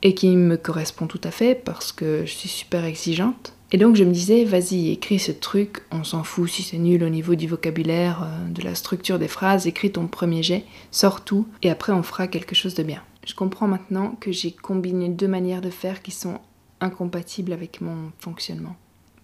et 0.01 0.13
qui 0.13 0.36
me 0.36 0.55
correspond 0.55 1.07
tout 1.07 1.22
à 1.24 1.31
fait 1.31 1.55
parce 1.55 1.91
que 1.91 2.24
je 2.25 2.31
suis 2.31 2.50
super 2.50 2.86
exigeante. 2.86 3.53
Et 3.72 3.77
donc 3.77 3.95
je 3.95 4.03
me 4.03 4.12
disais, 4.12 4.45
vas-y, 4.45 4.91
écris 4.91 5.19
ce 5.19 5.31
truc, 5.31 5.81
on 5.91 6.03
s'en 6.03 6.24
fout 6.24 6.50
si 6.50 6.62
c'est 6.62 6.77
nul 6.77 7.03
au 7.03 7.10
niveau 7.10 7.36
du 7.36 7.48
vocabulaire, 7.48 8.24
euh, 8.24 8.50
de 8.50 8.62
la 8.62 8.75
structure 8.75 9.19
des 9.19 9.27
phrases, 9.27 9.67
écris 9.67 9.91
ton 9.91 10.07
premier 10.07 10.43
jet, 10.43 10.63
sors 10.91 11.25
tout, 11.25 11.48
et 11.63 11.72
après 11.72 11.91
on 11.91 12.03
fera 12.03 12.27
quelque 12.27 12.55
chose 12.55 12.75
de 12.75 12.84
bien. 12.84 13.01
Je 13.25 13.34
comprends 13.34 13.67
maintenant 13.67 14.15
que 14.22 14.31
j'ai 14.31 14.51
combiné 14.51 15.10
deux 15.10 15.27
manières 15.27 15.62
de 15.62 15.72
faire 15.72 16.03
qui 16.03 16.12
sont 16.12 16.39
incompatibles 16.82 17.53
avec 17.53 17.82
mon 17.82 18.12
fonctionnement. 18.20 18.75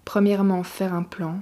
Premièrement, 0.05 0.63
faire 0.63 0.93
un 0.93 1.03
plan. 1.03 1.41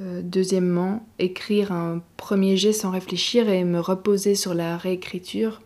Euh, 0.00 0.22
deuxièmement, 0.22 1.06
écrire 1.18 1.72
un 1.72 2.02
premier 2.16 2.56
jet 2.56 2.72
sans 2.72 2.90
réfléchir 2.90 3.48
et 3.48 3.64
me 3.64 3.80
reposer 3.80 4.34
sur 4.34 4.54
la 4.54 4.76
réécriture 4.76 5.60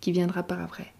qui 0.00 0.12
viendra 0.12 0.42
par 0.42 0.60
après 0.60 0.92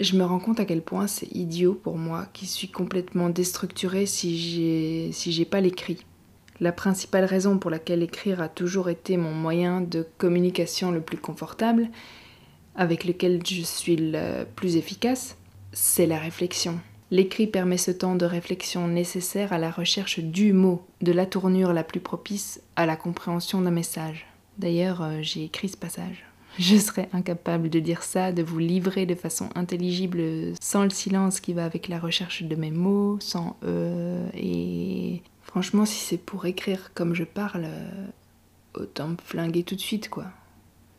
je 0.00 0.16
me 0.16 0.24
rends 0.24 0.38
compte 0.38 0.60
à 0.60 0.64
quel 0.64 0.82
point 0.82 1.06
c'est 1.06 1.30
idiot 1.34 1.74
pour 1.74 1.96
moi 1.96 2.26
qui 2.32 2.46
suis 2.46 2.68
complètement 2.68 3.28
déstructurée 3.28 4.06
si 4.06 4.38
j'ai 4.38 5.12
si 5.12 5.30
j'ai 5.32 5.44
pas 5.44 5.60
l'écrit. 5.60 6.04
La 6.60 6.72
principale 6.72 7.24
raison 7.24 7.58
pour 7.58 7.70
laquelle 7.70 8.02
écrire 8.02 8.40
a 8.42 8.48
toujours 8.48 8.88
été 8.88 9.16
mon 9.16 9.32
moyen 9.32 9.80
de 9.80 10.06
communication 10.18 10.90
le 10.90 11.00
plus 11.00 11.16
confortable, 11.16 11.88
avec 12.74 13.04
lequel 13.04 13.40
je 13.46 13.62
suis 13.62 13.96
le 13.96 14.44
plus 14.44 14.76
efficace, 14.76 15.36
c'est 15.72 16.06
la 16.06 16.18
réflexion. 16.18 16.78
L'écrit 17.10 17.46
permet 17.46 17.76
ce 17.76 17.90
temps 17.90 18.14
de 18.14 18.24
réflexion 18.24 18.86
nécessaire 18.86 19.52
à 19.52 19.58
la 19.58 19.70
recherche 19.70 20.20
du 20.20 20.52
mot, 20.52 20.86
de 21.00 21.12
la 21.12 21.26
tournure 21.26 21.72
la 21.72 21.82
plus 21.82 22.00
propice 22.00 22.62
à 22.76 22.86
la 22.86 22.96
compréhension 22.96 23.60
d'un 23.60 23.72
message. 23.72 24.26
D'ailleurs, 24.58 25.02
euh, 25.02 25.18
j'ai 25.22 25.44
écrit 25.44 25.68
ce 25.68 25.76
passage. 25.76 26.24
Je 26.58 26.76
serais 26.76 27.08
incapable 27.12 27.68
de 27.70 27.80
dire 27.80 28.02
ça, 28.02 28.32
de 28.32 28.42
vous 28.42 28.58
livrer 28.58 29.06
de 29.06 29.14
façon 29.14 29.48
intelligible 29.54 30.22
sans 30.60 30.84
le 30.84 30.90
silence 30.90 31.40
qui 31.40 31.52
va 31.52 31.64
avec 31.64 31.88
la 31.88 31.98
recherche 31.98 32.42
de 32.42 32.56
mes 32.56 32.70
mots, 32.70 33.18
sans 33.20 33.56
eux. 33.64 34.26
Et 34.34 35.22
franchement, 35.42 35.86
si 35.86 35.98
c'est 35.98 36.18
pour 36.18 36.46
écrire 36.46 36.92
comme 36.94 37.14
je 37.14 37.24
parle, 37.24 37.68
autant 38.74 39.08
me 39.08 39.16
flinguer 39.24 39.62
tout 39.62 39.76
de 39.76 39.80
suite, 39.80 40.08
quoi. 40.08 40.26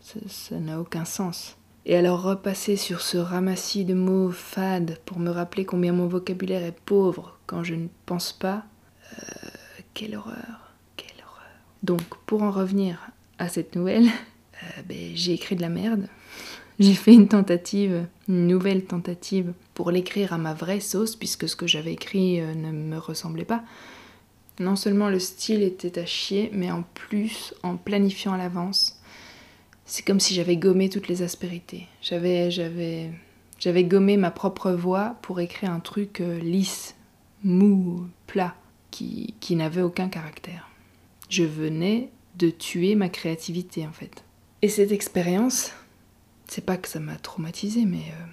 Ça 0.02 0.60
n'a 0.60 0.80
aucun 0.80 1.06
sens. 1.06 1.58
Et 1.86 1.96
alors 1.96 2.22
repasser 2.22 2.76
sur 2.76 3.02
ce 3.02 3.18
ramassis 3.18 3.86
de 3.86 3.96
mots 3.96 4.30
fades 4.30 5.00
pour 5.06 5.20
me 5.20 5.32
rappeler 5.32 5.66
combien 5.66 5.94
mon 5.94 6.08
vocabulaire 6.08 6.64
est 6.64 6.80
pauvre 6.86 7.40
quand 7.48 7.64
je 7.64 7.74
ne 7.74 7.88
pense 8.06 8.34
pas. 8.34 8.66
Euh, 9.14 9.50
quelle 9.94 10.16
horreur, 10.16 10.74
quelle 10.96 11.18
horreur. 11.26 11.50
Donc 11.84 12.02
pour 12.28 12.44
en 12.44 12.52
revenir 12.52 13.10
à 13.40 13.50
cette 13.50 13.76
nouvelle, 13.76 14.06
euh, 14.64 14.82
ben, 14.88 15.12
j'ai 15.16 15.34
écrit 15.34 15.56
de 15.56 15.62
la 15.62 15.70
merde. 15.70 16.08
J'ai 16.80 16.96
fait 16.96 17.14
une 17.14 17.28
tentative, 17.28 18.08
une 18.28 18.48
nouvelle 18.48 18.86
tentative 18.86 19.54
pour 19.76 19.92
l'écrire 19.92 20.34
à 20.34 20.40
ma 20.40 20.56
vraie 20.56 20.80
sauce, 20.80 21.16
puisque 21.16 21.48
ce 21.48 21.56
que 21.56 21.68
j'avais 21.68 21.94
écrit 21.94 22.42
euh, 22.42 22.56
ne 22.56 22.72
me 22.72 22.98
ressemblait 22.98 23.46
pas. 23.46 23.64
Non 24.60 24.76
seulement 24.76 25.08
le 25.08 25.20
style 25.20 25.62
était 25.62 26.00
à 26.00 26.08
chier, 26.08 26.50
mais 26.54 26.72
en 26.72 26.84
plus, 26.96 27.54
en 27.62 27.78
planifiant 27.78 28.34
à 28.34 28.38
l'avance, 28.38 29.00
c'est 29.86 30.06
comme 30.06 30.20
si 30.20 30.34
j'avais 30.34 30.58
gommé 30.58 30.90
toutes 30.90 31.08
les 31.08 31.22
aspérités. 31.22 31.88
J'avais, 32.02 32.52
j'avais, 32.52 33.12
j'avais 33.60 33.84
gommé 33.84 34.18
ma 34.18 34.32
propre 34.32 34.72
voix 34.72 35.18
pour 35.22 35.40
écrire 35.40 35.72
un 35.72 35.80
truc 35.80 36.22
euh, 36.22 36.40
lisse, 36.40 36.96
mou, 37.44 38.08
plat, 38.28 38.56
qui, 38.92 39.36
qui 39.40 39.56
n'avait 39.56 39.82
aucun 39.82 40.10
caractère. 40.10 40.70
Je 41.30 41.44
venais 41.44 42.10
de 42.38 42.50
tuer 42.50 42.96
ma 42.96 43.10
créativité 43.10 43.86
en 43.86 43.92
fait. 43.92 44.24
Et 44.62 44.70
cette 44.70 44.92
expérience, 44.92 45.72
c'est 46.48 46.66
pas 46.66 46.78
que 46.78 46.88
ça 46.88 47.00
m'a 47.00 47.16
traumatisé, 47.16 47.86
mais 47.86 47.98
euh, 47.98 48.26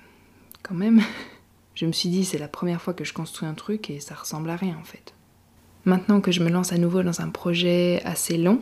quand 0.62 0.74
même, 0.74 1.00
je 1.74 1.86
me 1.86 1.92
suis 1.92 2.08
dit 2.08 2.24
c'est 2.24 2.38
la 2.38 2.48
première 2.48 2.82
fois 2.82 2.94
que 2.94 3.04
je 3.04 3.12
construis 3.12 3.48
un 3.48 3.54
truc 3.54 3.90
et 3.90 4.00
ça 4.00 4.14
ressemble 4.14 4.50
à 4.50 4.56
rien 4.56 4.76
en 4.80 4.84
fait. 4.84 5.14
Maintenant 5.84 6.20
que 6.20 6.32
je 6.32 6.42
me 6.42 6.50
lance 6.50 6.72
à 6.72 6.78
nouveau 6.78 7.02
dans 7.02 7.20
un 7.20 7.30
projet 7.30 8.02
assez 8.04 8.36
long, 8.36 8.60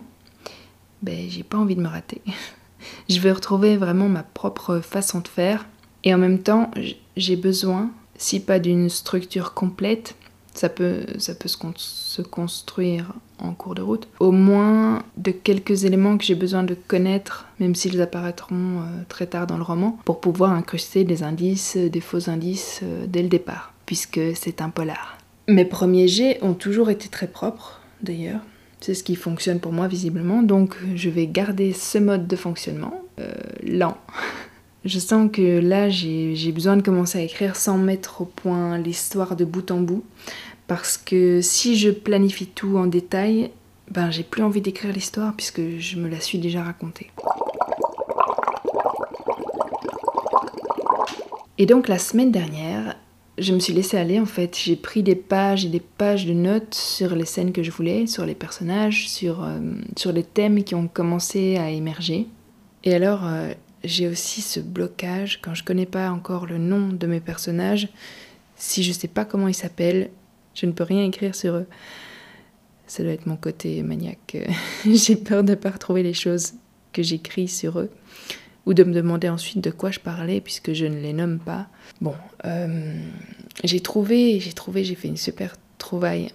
ben 1.03 1.29
j'ai 1.29 1.43
pas 1.43 1.59
envie 1.59 1.77
de 1.77 1.83
me 1.83 1.89
rater. 1.89 2.23
je 3.09 3.21
veux 3.21 3.33
retrouver 3.33 3.77
vraiment 3.77 4.09
ma 4.09 4.23
propre 4.23 4.81
façon 4.81 5.21
de 5.21 5.29
faire 5.29 5.67
et 6.05 6.15
en 6.15 6.19
même 6.19 6.41
temps 6.41 6.71
j'ai 7.17 7.37
besoin, 7.37 7.91
si 8.17 8.41
pas 8.41 8.59
d'une 8.59 8.89
structure 8.89 9.55
complète, 9.55 10.15
ça 10.57 10.69
peut, 10.69 11.01
ça 11.19 11.35
peut 11.35 11.49
se, 11.49 12.23
construire 12.23 13.13
en 13.39 13.53
cours 13.53 13.75
de 13.75 13.83
route. 13.83 14.09
Au 14.21 14.33
moins 14.33 15.03
de 15.17 15.31
quelques 15.31 15.85
éléments 15.85 16.17
que 16.17 16.25
j'ai 16.25 16.35
besoin 16.35 16.63
de 16.63 16.75
connaître, 16.75 17.47
même 17.61 17.75
s'ils 17.75 18.01
apparaîtront 18.01 18.81
euh, 18.81 19.03
très 19.09 19.27
tard 19.27 19.47
dans 19.47 19.59
le 19.59 19.63
roman, 19.63 19.99
pour 20.05 20.21
pouvoir 20.21 20.53
incruster 20.53 21.05
des 21.05 21.23
indices, 21.23 21.77
des 21.77 22.01
faux 22.01 22.31
indices 22.31 22.81
euh, 22.83 23.07
dès 23.07 23.23
le 23.23 23.29
départ, 23.29 23.75
puisque 23.85 24.21
c'est 24.35 24.63
un 24.63 24.71
polar. 24.71 25.19
Mes 25.49 25.67
premiers 25.67 26.09
jets 26.09 26.39
ont 26.43 26.55
toujours 26.55 26.91
été 26.91 27.09
très 27.09 27.29
propres, 27.29 27.81
d'ailleurs. 28.03 28.41
C'est 28.81 28.95
ce 28.95 29.03
qui 29.03 29.17
fonctionne 29.17 29.59
pour 29.59 29.73
moi 29.73 29.89
visiblement, 29.89 30.43
donc 30.43 30.77
je 30.95 31.09
vais 31.09 31.27
garder 31.27 31.73
ce 31.73 31.99
mode 31.99 32.27
de 32.27 32.37
fonctionnement, 32.37 33.03
euh, 33.19 33.33
lent. 33.63 33.97
Je 34.85 35.01
sens 35.01 35.29
que 35.33 35.59
là, 35.59 35.89
j'ai 35.91 36.53
besoin 36.53 36.77
de 36.77 36.83
commencer 36.83 37.19
à 37.19 37.23
écrire 37.23 37.57
sans 37.57 37.77
mettre 37.77 38.21
au 38.21 38.25
point 38.25 38.79
l'histoire 38.79 39.35
de 39.35 39.45
bout 39.45 39.73
en 39.73 39.81
bout. 39.81 40.05
Parce 40.69 40.97
que 40.97 41.41
si 41.41 41.77
je 41.77 41.91
planifie 41.91 42.47
tout 42.47 42.77
en 42.77 42.87
détail, 42.87 43.51
ben 43.91 44.13
j'ai 44.13 44.23
plus 44.23 44.45
envie 44.45 44.61
d'écrire 44.61 44.93
l'histoire 44.93 45.35
puisque 45.35 45.61
je 45.79 45.97
me 45.97 46.09
la 46.09 46.21
suis 46.21 46.39
déjà 46.39 46.63
racontée. 46.63 47.11
Et 51.59 51.67
donc 51.67 51.89
la 51.89 51.99
semaine 51.99 52.31
dernière, 52.31 52.97
je 53.39 53.53
me 53.53 53.59
suis 53.59 53.73
laissée 53.73 53.99
aller 53.99 54.19
en 54.19 54.27
fait. 54.27 54.59
J'ai 54.59 54.77
pris 54.77 55.03
des 55.03 55.15
pages 55.15 55.65
et 55.65 55.69
des 55.69 55.81
pages 55.81 56.27
de 56.27 56.33
notes 56.33 56.75
sur 56.75 57.15
les 57.15 57.27
scènes 57.27 57.53
que 57.53 57.63
je 57.63 57.71
voulais, 57.71 58.07
sur 58.07 58.25
les 58.25 58.35
personnages, 58.35 59.09
sur, 59.09 59.45
euh, 59.45 59.59
sur 59.97 60.13
les 60.13 60.25
thèmes 60.25 60.65
qui 60.65 60.75
ont 60.75 60.89
commencé 60.89 61.57
à 61.57 61.71
émerger. 61.71 62.27
Et 62.85 62.95
alors, 62.95 63.27
euh, 63.27 63.53
j'ai 63.85 64.09
aussi 64.09 64.41
ce 64.41 64.61
blocage 64.61 65.41
quand 65.43 65.55
je 65.55 65.65
connais 65.65 65.87
pas 65.87 66.11
encore 66.11 66.47
le 66.47 66.59
nom 66.59 66.89
de 66.89 67.07
mes 67.07 67.21
personnages. 67.21 67.89
Si 68.57 68.83
je 68.83 68.93
sais 68.93 69.09
pas 69.09 69.25
comment 69.25 69.49
ils 69.49 69.55
s'appellent, 69.55 70.11
je 70.55 70.67
ne 70.67 70.73
peux 70.73 70.85
rien 70.85 71.05
écrire 71.05 71.35
sur 71.35 71.55
eux. 71.57 71.67
Ça 72.87 73.03
doit 73.03 73.13
être 73.13 73.27
mon 73.27 73.37
côté 73.37 73.83
maniaque. 73.83 74.37
j'ai 74.87 75.17
peur 75.17 75.45
de 75.45 75.51
ne 75.51 75.55
pas 75.57 75.71
retrouver 75.71 76.03
les 76.03 76.15
choses 76.15 76.55
que 76.93 77.03
j'écris 77.03 77.49
sur 77.49 77.81
eux. 77.81 77.91
Ou 78.67 78.75
de 78.75 78.85
me 78.85 78.93
demander 78.93 79.29
ensuite 79.29 79.63
de 79.63 79.71
quoi 79.71 79.91
je 79.91 80.01
parlais 80.01 80.41
puisque 80.41 80.73
je 80.73 80.85
ne 80.85 81.01
les 81.01 81.13
nomme 81.13 81.39
pas. 81.39 81.69
Bon, 82.01 82.15
euh, 82.45 82.95
j'ai 83.65 83.81
trouvé, 83.81 84.41
j'ai 84.41 84.53
trouvé, 84.53 84.85
j'ai 84.85 84.97
fait 84.97 85.09
une 85.09 85.17
super 85.17 85.57
trouvaille. 85.79 86.31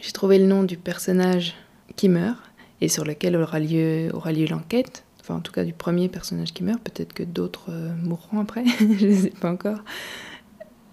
J'ai 0.00 0.12
trouvé 0.12 0.38
le 0.38 0.46
nom 0.46 0.62
du 0.62 0.76
personnage 0.76 1.54
qui 1.96 2.08
meurt 2.08 2.38
et 2.80 2.88
sur 2.88 3.04
lequel 3.04 3.36
aura 3.36 3.60
lieu, 3.60 4.10
aura 4.12 4.32
lieu 4.32 4.46
l'enquête. 4.46 5.04
Enfin, 5.20 5.36
en 5.36 5.40
tout 5.40 5.52
cas, 5.52 5.64
du 5.64 5.72
premier 5.72 6.08
personnage 6.08 6.52
qui 6.52 6.64
meurt. 6.64 6.80
Peut-être 6.80 7.12
que 7.12 7.22
d'autres 7.22 7.66
euh, 7.70 7.92
mourront 8.02 8.40
après. 8.40 8.64
je 8.98 9.06
ne 9.06 9.14
sais 9.14 9.32
pas 9.40 9.52
encore. 9.52 9.78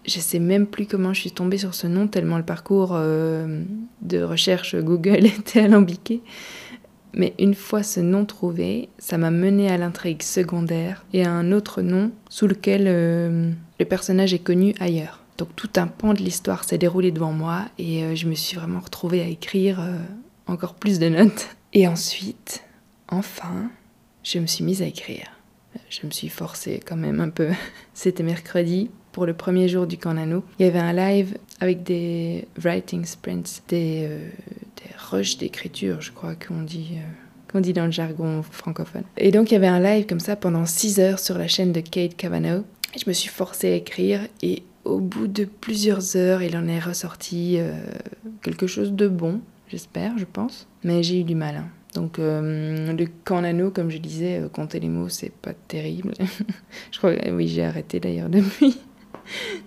Je 0.06 0.20
sais 0.20 0.40
même 0.40 0.68
plus 0.68 0.86
comment 0.86 1.14
je 1.14 1.22
suis 1.22 1.32
tombée 1.32 1.58
sur 1.58 1.74
ce 1.74 1.88
nom, 1.88 2.08
tellement 2.08 2.38
le 2.38 2.46
parcours 2.46 2.92
euh, 2.94 3.64
de 4.02 4.22
recherche 4.22 4.76
Google 4.76 5.26
était 5.40 5.62
alambiqué. 5.62 6.22
Mais 7.14 7.34
une 7.40 7.56
fois 7.56 7.84
ce 7.84 8.00
nom 8.00 8.26
trouvé, 8.26 8.90
ça 9.00 9.18
m'a 9.18 9.32
mené 9.32 9.70
à 9.70 9.78
l'intrigue 9.78 10.22
secondaire 10.22 11.06
et 11.14 11.26
à 11.26 11.32
un 11.32 11.52
autre 11.52 11.82
nom 11.82 12.12
sous 12.30 12.48
lequel 12.48 12.86
euh, 12.88 13.52
le 13.80 13.86
personnage 13.86 14.34
est 14.34 14.40
connu 14.40 14.76
ailleurs. 14.80 15.24
Donc 15.38 15.56
tout 15.56 15.70
un 15.78 15.88
pan 15.88 16.14
de 16.14 16.20
l'histoire 16.20 16.64
s'est 16.64 16.78
déroulé 16.78 17.12
devant 17.12 17.32
moi 17.32 17.66
et 17.78 18.04
euh, 18.04 18.16
je 18.16 18.28
me 18.28 18.36
suis 18.36 18.58
vraiment 18.58 18.82
retrouvée 18.82 19.22
à 19.22 19.28
écrire 19.28 19.80
euh, 19.80 19.98
encore 20.48 20.76
plus 20.76 21.00
de 21.00 21.10
notes. 21.10 21.48
Et 21.74 21.88
ensuite, 21.88 22.64
enfin, 23.08 23.70
je 24.24 24.40
me 24.40 24.48
suis 24.48 24.64
mise 24.64 24.82
à 24.82 24.86
écrire. 24.86 25.28
Je 25.90 26.06
me 26.06 26.12
suis 26.12 26.30
forcée 26.30 26.80
quand 26.86 26.98
même 26.98 27.22
un 27.22 27.30
peu. 27.30 27.50
C'était 27.94 28.24
mercredi, 28.24 28.90
pour 29.12 29.26
le 29.26 29.34
premier 29.34 29.68
jour 29.68 29.88
du 29.88 29.98
Canano. 29.98 30.44
Il 30.60 30.66
y 30.66 30.70
avait 30.70 30.80
un 30.80 30.94
live 30.94 31.38
avec 31.60 31.84
des 31.84 32.48
writing 32.62 33.06
sprints, 33.06 33.64
des, 33.68 34.08
des 34.49 34.49
d'écriture, 35.38 36.02
je 36.02 36.12
crois 36.12 36.36
qu'on 36.36 36.62
dit, 36.62 36.92
euh, 36.94 37.52
qu'on 37.52 37.62
dit 37.62 37.74
dans 37.74 37.86
le 37.86 37.92
jargon 37.92 38.44
francophone. 38.44 39.04
Et 39.18 39.32
donc 39.32 39.52
il 39.52 39.56
y 39.56 39.58
avait 39.58 39.68
un 39.68 39.80
live 39.80 40.06
comme 40.06 40.20
ça 40.20 40.36
pendant 40.36 40.66
6 40.66 41.00
heures 41.00 41.20
sur 41.20 41.38
la 41.38 41.48
chaîne 41.48 41.72
de 41.72 41.82
Kate 41.82 42.16
Cavanaugh. 42.16 42.64
Je 42.98 43.04
me 43.08 43.14
suis 43.14 43.30
forcée 43.30 43.72
à 43.72 43.76
écrire 43.76 44.22
et 44.42 44.64
au 44.86 45.00
bout 45.00 45.28
de 45.28 45.46
plusieurs 45.46 46.16
heures, 46.16 46.42
il 46.42 46.56
en 46.58 46.68
est 46.68 46.80
ressorti 46.80 47.58
euh, 47.60 47.74
quelque 48.42 48.68
chose 48.68 48.94
de 48.94 49.08
bon, 49.08 49.42
j'espère, 49.68 50.18
je 50.18 50.26
pense. 50.26 50.68
Mais 50.84 51.04
j'ai 51.04 51.20
eu 51.20 51.24
du 51.24 51.36
mal. 51.36 51.58
Hein. 51.58 51.68
Donc 51.96 52.20
euh, 52.20 52.94
le 52.94 53.06
canano, 53.26 53.72
comme 53.72 53.90
je 53.90 53.98
disais, 53.98 54.42
compter 54.54 54.80
les 54.80 54.90
mots, 54.90 55.10
c'est 55.10 55.32
pas 55.32 55.54
terrible. 55.54 56.14
je 56.92 56.98
crois, 56.98 57.14
oui, 57.32 57.48
j'ai 57.48 57.66
arrêté 57.66 58.00
d'ailleurs 58.00 58.30
depuis. 58.30 58.78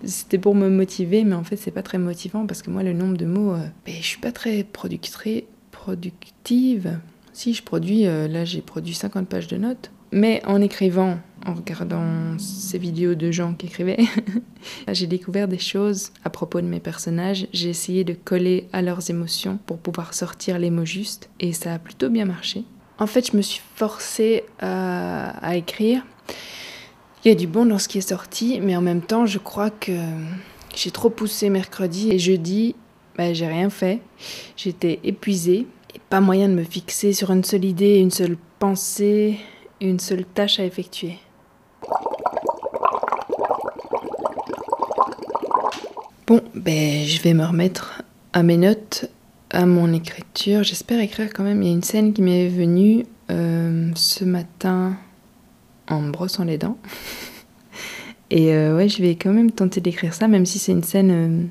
C'était 0.03 0.37
pour 0.37 0.55
me 0.55 0.69
motiver, 0.69 1.23
mais 1.23 1.35
en 1.35 1.43
fait, 1.43 1.55
c'est 1.55 1.71
pas 1.71 1.83
très 1.83 1.97
motivant 1.97 2.45
parce 2.45 2.61
que 2.61 2.69
moi, 2.69 2.83
le 2.83 2.93
nombre 2.93 3.17
de 3.17 3.25
mots, 3.25 3.53
euh, 3.53 3.67
ben, 3.85 3.95
je 3.95 4.05
suis 4.05 4.19
pas 4.19 4.31
très 4.31 4.63
productive. 4.63 6.99
Si 7.33 7.53
je 7.53 7.63
produis, 7.63 8.05
euh, 8.05 8.27
là, 8.27 8.45
j'ai 8.45 8.61
produit 8.61 8.93
50 8.93 9.27
pages 9.27 9.47
de 9.47 9.57
notes. 9.57 9.91
Mais 10.11 10.43
en 10.45 10.61
écrivant, 10.61 11.17
en 11.43 11.55
regardant 11.55 12.37
ces 12.37 12.77
vidéos 12.77 13.15
de 13.15 13.31
gens 13.31 13.55
qui 13.55 13.65
écrivaient, 13.65 13.97
j'ai 14.91 15.07
découvert 15.07 15.47
des 15.47 15.57
choses 15.57 16.11
à 16.23 16.29
propos 16.29 16.61
de 16.61 16.67
mes 16.67 16.79
personnages. 16.79 17.47
J'ai 17.51 17.69
essayé 17.69 18.03
de 18.03 18.13
coller 18.13 18.67
à 18.73 18.83
leurs 18.83 19.09
émotions 19.09 19.57
pour 19.65 19.79
pouvoir 19.79 20.13
sortir 20.13 20.59
les 20.59 20.69
mots 20.69 20.85
justes 20.85 21.31
et 21.39 21.51
ça 21.51 21.73
a 21.73 21.79
plutôt 21.79 22.09
bien 22.09 22.25
marché. 22.25 22.63
En 22.99 23.07
fait, 23.07 23.31
je 23.31 23.35
me 23.35 23.41
suis 23.41 23.61
forcée 23.75 24.43
à 24.59 25.55
écrire 25.55 26.03
il 27.23 27.29
y 27.29 27.31
a 27.31 27.35
du 27.35 27.47
bon 27.47 27.65
dans 27.65 27.79
ce 27.79 27.87
qui 27.87 27.99
est 27.99 28.09
sorti, 28.09 28.59
mais 28.61 28.75
en 28.75 28.81
même 28.81 29.01
temps, 29.01 29.25
je 29.25 29.39
crois 29.39 29.69
que 29.69 29.93
j'ai 30.75 30.91
trop 30.91 31.09
poussé 31.09 31.49
mercredi 31.49 32.11
et 32.11 32.19
jeudi, 32.19 32.75
bah, 33.17 33.33
j'ai 33.33 33.47
rien 33.47 33.69
fait. 33.69 34.01
J'étais 34.57 34.99
épuisée 35.03 35.65
et 35.95 35.99
pas 36.09 36.19
moyen 36.19 36.49
de 36.49 36.53
me 36.53 36.63
fixer 36.63 37.13
sur 37.13 37.31
une 37.31 37.43
seule 37.43 37.63
idée, 37.63 37.99
une 37.99 38.11
seule 38.11 38.35
pensée, 38.59 39.37
une 39.79 39.99
seule 39.99 40.25
tâche 40.25 40.59
à 40.59 40.65
effectuer. 40.65 41.17
Bon, 46.27 46.41
ben, 46.55 47.05
je 47.05 47.21
vais 47.21 47.33
me 47.33 47.45
remettre 47.45 48.03
à 48.33 48.43
mes 48.43 48.57
notes, 48.57 49.09
à 49.49 49.65
mon 49.65 49.93
écriture. 49.93 50.63
J'espère 50.63 50.99
écrire 50.99 51.29
quand 51.33 51.43
même. 51.43 51.61
Il 51.61 51.69
y 51.69 51.71
a 51.71 51.73
une 51.73 51.83
scène 51.83 52.11
qui 52.11 52.21
m'est 52.21 52.49
venue 52.49 53.05
euh, 53.31 53.91
ce 53.95 54.25
matin 54.25 54.97
en 55.89 56.01
me 56.01 56.11
brossant 56.11 56.43
les 56.43 56.57
dents. 56.57 56.77
Et 58.33 58.51
euh, 58.51 58.75
ouais, 58.75 58.89
je 58.89 58.99
vais 58.99 59.11
quand 59.11 59.31
même 59.31 59.51
tenter 59.51 59.79
d'écrire 59.79 60.15
ça, 60.15 60.27
même 60.27 60.47
si 60.47 60.57
c'est 60.57 60.71
une 60.71 60.81
scène. 60.81 61.11
Euh, 61.11 61.43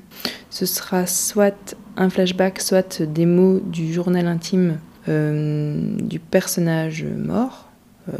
ce 0.49 0.65
sera 0.65 1.07
soit 1.07 1.77
un 1.95 2.09
flashback, 2.09 2.59
soit 2.59 3.01
des 3.01 3.25
mots 3.25 3.61
du 3.61 3.93
journal 3.93 4.27
intime 4.27 4.79
euh, 5.07 5.95
du 6.01 6.19
personnage 6.19 7.05
mort. 7.05 7.69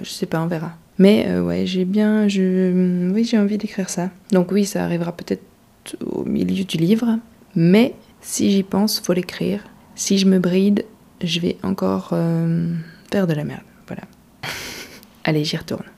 je 0.02 0.10
sais 0.10 0.26
pas, 0.26 0.42
on 0.42 0.48
verra. 0.48 0.72
Mais 0.98 1.38
ouais, 1.40 1.66
j'ai 1.66 1.84
bien. 1.84 2.30
Je, 2.30 3.12
oui, 3.12 3.26
j'ai 3.26 3.38
envie 3.38 3.58
d'écrire 3.58 3.90
ça. 3.90 4.12
Donc 4.32 4.54
oui, 4.54 4.64
ça 4.64 4.86
arrivera 4.86 5.12
peut-être 5.12 5.44
au 6.06 6.24
milieu 6.24 6.64
du 6.64 6.78
livre. 6.78 7.20
Mais 7.56 7.96
si 8.22 8.50
j'y 8.50 8.64
pense, 8.64 9.02
faut 9.02 9.14
l'écrire. 9.14 9.62
Si 9.96 10.18
je 10.18 10.26
me 10.26 10.40
bride, 10.40 10.86
je 11.22 11.40
vais 11.42 11.58
encore 11.64 12.14
faire 13.12 13.28
de 13.28 13.34
la 13.34 13.44
merde. 13.44 13.64
Voilà. 13.88 14.04
Allez, 15.26 15.44
j'y 15.44 15.58
retourne. 15.58 15.93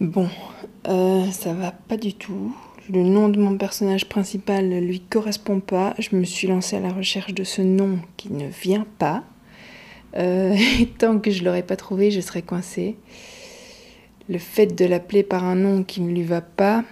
Bon, 0.00 0.28
euh, 0.88 1.30
ça 1.30 1.52
va 1.52 1.70
pas 1.70 1.96
du 1.96 2.14
tout. 2.14 2.52
Le 2.90 3.04
nom 3.04 3.28
de 3.28 3.38
mon 3.38 3.56
personnage 3.56 4.08
principal 4.08 4.68
ne 4.68 4.80
lui 4.80 4.98
correspond 4.98 5.60
pas. 5.60 5.94
Je 6.00 6.16
me 6.16 6.24
suis 6.24 6.48
lancée 6.48 6.74
à 6.74 6.80
la 6.80 6.92
recherche 6.92 7.32
de 7.32 7.44
ce 7.44 7.62
nom 7.62 8.00
qui 8.16 8.32
ne 8.32 8.48
vient 8.48 8.86
pas. 8.98 9.22
Euh, 10.16 10.56
et 10.80 10.86
tant 10.86 11.20
que 11.20 11.30
je 11.30 11.44
l'aurais 11.44 11.62
pas 11.62 11.76
trouvé, 11.76 12.10
je 12.10 12.20
serais 12.20 12.42
coincée. 12.42 12.96
Le 14.28 14.38
fait 14.38 14.66
de 14.66 14.84
l'appeler 14.84 15.22
par 15.22 15.44
un 15.44 15.54
nom 15.54 15.84
qui 15.84 16.00
ne 16.00 16.10
lui 16.10 16.24
va 16.24 16.40
pas, 16.40 16.82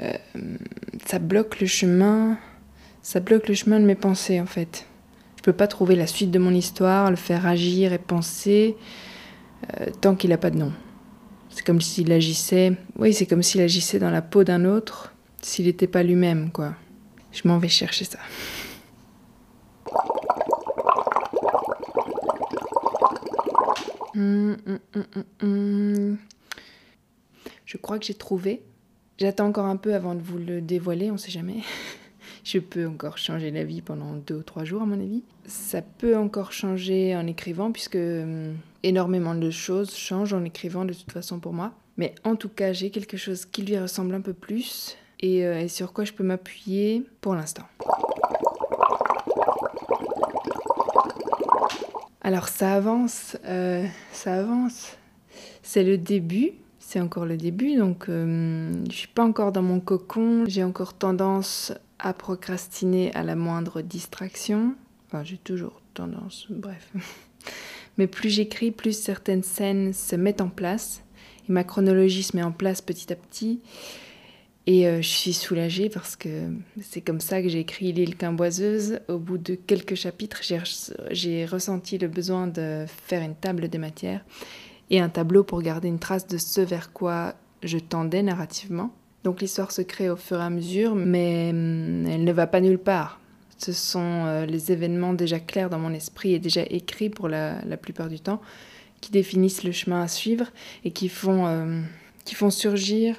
euh, 0.00 0.12
ça 1.04 1.18
bloque 1.18 1.60
le 1.60 1.66
chemin. 1.66 2.38
Ça 3.02 3.20
bloque 3.20 3.46
le 3.46 3.54
chemin 3.54 3.78
de 3.78 3.84
mes 3.84 3.94
pensées 3.94 4.40
en 4.40 4.46
fait. 4.46 4.86
Je 5.36 5.42
peux 5.42 5.52
pas 5.52 5.66
trouver 5.66 5.96
la 5.96 6.06
suite 6.06 6.30
de 6.30 6.38
mon 6.38 6.54
histoire, 6.54 7.10
le 7.10 7.16
faire 7.16 7.46
agir 7.46 7.92
et 7.92 7.98
penser 7.98 8.76
tant 10.00 10.14
qu'il 10.14 10.30
n'a 10.30 10.38
pas 10.38 10.50
de 10.50 10.58
nom. 10.58 10.72
C'est 11.52 11.64
comme 11.64 11.80
s'il 11.80 12.10
agissait. 12.10 12.72
Oui, 12.98 13.12
c'est 13.12 13.26
comme 13.26 13.42
s'il 13.42 13.60
agissait 13.60 13.98
dans 13.98 14.10
la 14.10 14.22
peau 14.22 14.42
d'un 14.42 14.64
autre, 14.64 15.12
s'il 15.42 15.66
n'était 15.66 15.86
pas 15.86 16.02
lui-même, 16.02 16.50
quoi. 16.50 16.74
Je 17.30 17.46
m'en 17.46 17.58
vais 17.58 17.68
chercher 17.68 18.04
ça. 18.04 18.18
Hum, 24.14 24.56
hum, 24.66 25.04
hum, 25.42 26.18
Je 27.64 27.76
crois 27.78 27.98
que 27.98 28.04
j'ai 28.04 28.14
trouvé. 28.14 28.62
J'attends 29.18 29.46
encore 29.46 29.66
un 29.66 29.76
peu 29.76 29.94
avant 29.94 30.14
de 30.14 30.20
vous 30.20 30.38
le 30.38 30.60
dévoiler, 30.60 31.10
on 31.10 31.16
sait 31.16 31.30
jamais. 31.30 31.62
Je 32.44 32.58
peux 32.58 32.86
encore 32.86 33.18
changer 33.18 33.50
la 33.50 33.64
vie 33.64 33.82
pendant 33.82 34.14
deux 34.14 34.36
ou 34.36 34.42
trois 34.42 34.64
jours, 34.64 34.82
à 34.82 34.86
mon 34.86 35.00
avis. 35.00 35.22
Ça 35.46 35.80
peut 35.82 36.16
encore 36.16 36.52
changer 36.52 37.16
en 37.16 37.26
écrivant, 37.26 37.70
puisque 37.70 37.96
hum, 37.96 38.54
énormément 38.82 39.34
de 39.34 39.50
choses 39.50 39.94
changent 39.94 40.34
en 40.34 40.44
écrivant 40.44 40.84
de 40.84 40.92
toute 40.92 41.12
façon 41.12 41.38
pour 41.38 41.52
moi. 41.52 41.72
Mais 41.96 42.14
en 42.24 42.36
tout 42.36 42.48
cas, 42.48 42.72
j'ai 42.72 42.90
quelque 42.90 43.16
chose 43.16 43.44
qui 43.44 43.62
lui 43.62 43.78
ressemble 43.78 44.14
un 44.14 44.20
peu 44.20 44.32
plus 44.32 44.96
et, 45.20 45.46
euh, 45.46 45.68
sur 45.68 45.92
quoi 45.92 46.04
je 46.04 46.12
peux 46.12 46.24
m'appuyer 46.24 47.04
pour 47.20 47.34
l'instant. 47.34 47.64
Alors 52.22 52.48
ça 52.48 52.74
avance, 52.74 53.36
euh, 53.46 53.84
ça 54.12 54.34
avance. 54.34 54.96
C'est 55.62 55.82
le 55.82 55.98
début, 55.98 56.52
c'est 56.78 57.00
encore 57.00 57.26
le 57.26 57.36
début, 57.36 57.76
donc 57.76 58.08
euh, 58.08 58.72
je 58.88 58.94
suis 58.94 59.08
pas 59.08 59.24
encore 59.24 59.52
dans 59.52 59.62
mon 59.62 59.80
cocon. 59.80 60.44
J'ai 60.46 60.62
encore 60.64 60.94
tendance 60.94 61.72
à 62.02 62.12
procrastiner 62.12 63.14
à 63.14 63.22
la 63.22 63.36
moindre 63.36 63.80
distraction. 63.80 64.74
Enfin, 65.06 65.24
j'ai 65.24 65.38
toujours 65.38 65.80
tendance, 65.94 66.46
bref. 66.50 66.92
Mais 67.98 68.06
plus 68.06 68.28
j'écris, 68.28 68.70
plus 68.70 68.98
certaines 68.98 69.42
scènes 69.42 69.92
se 69.92 70.16
mettent 70.16 70.40
en 70.40 70.48
place. 70.48 71.02
Et 71.48 71.52
ma 71.52 71.64
chronologie 71.64 72.22
se 72.22 72.36
met 72.36 72.42
en 72.42 72.52
place 72.52 72.80
petit 72.80 73.12
à 73.12 73.16
petit. 73.16 73.60
Et 74.66 74.86
euh, 74.86 75.02
je 75.02 75.08
suis 75.08 75.32
soulagée 75.32 75.88
parce 75.88 76.14
que 76.14 76.50
c'est 76.80 77.00
comme 77.00 77.20
ça 77.20 77.42
que 77.42 77.48
j'ai 77.48 77.60
écrit 77.60 77.92
L'île 77.92 78.16
quimboiseuse. 78.16 79.00
Au 79.08 79.18
bout 79.18 79.38
de 79.38 79.54
quelques 79.54 79.96
chapitres, 79.96 80.40
j'ai 81.10 81.46
ressenti 81.46 81.98
le 81.98 82.08
besoin 82.08 82.46
de 82.46 82.84
faire 82.88 83.22
une 83.22 83.34
table 83.34 83.68
des 83.68 83.78
matières 83.78 84.24
et 84.90 85.00
un 85.00 85.08
tableau 85.08 85.42
pour 85.42 85.62
garder 85.62 85.88
une 85.88 85.98
trace 85.98 86.26
de 86.26 86.38
ce 86.38 86.60
vers 86.60 86.92
quoi 86.92 87.34
je 87.62 87.78
tendais 87.78 88.22
narrativement. 88.22 88.92
Donc 89.24 89.40
l'histoire 89.40 89.70
se 89.70 89.82
crée 89.82 90.10
au 90.10 90.16
fur 90.16 90.40
et 90.40 90.44
à 90.44 90.50
mesure, 90.50 90.94
mais 90.94 91.50
hum, 91.50 92.06
elle 92.06 92.24
ne 92.24 92.32
va 92.32 92.46
pas 92.46 92.60
nulle 92.60 92.78
part. 92.78 93.20
Ce 93.58 93.72
sont 93.72 94.24
euh, 94.26 94.46
les 94.46 94.72
événements 94.72 95.14
déjà 95.14 95.38
clairs 95.38 95.70
dans 95.70 95.78
mon 95.78 95.92
esprit 95.92 96.34
et 96.34 96.38
déjà 96.38 96.62
écrits 96.68 97.10
pour 97.10 97.28
la, 97.28 97.62
plupart 97.80 98.08
du 98.08 98.18
temps 98.18 98.40
qui 99.00 99.12
définissent 99.12 99.64
le 99.64 99.72
chemin 99.72 100.02
à 100.02 100.08
suivre 100.08 100.46
et 100.84 100.90
qui 100.90 101.08
font, 101.08 101.46
euh, 101.46 101.80
qui 102.24 102.34
font 102.34 102.50
surgir 102.50 103.16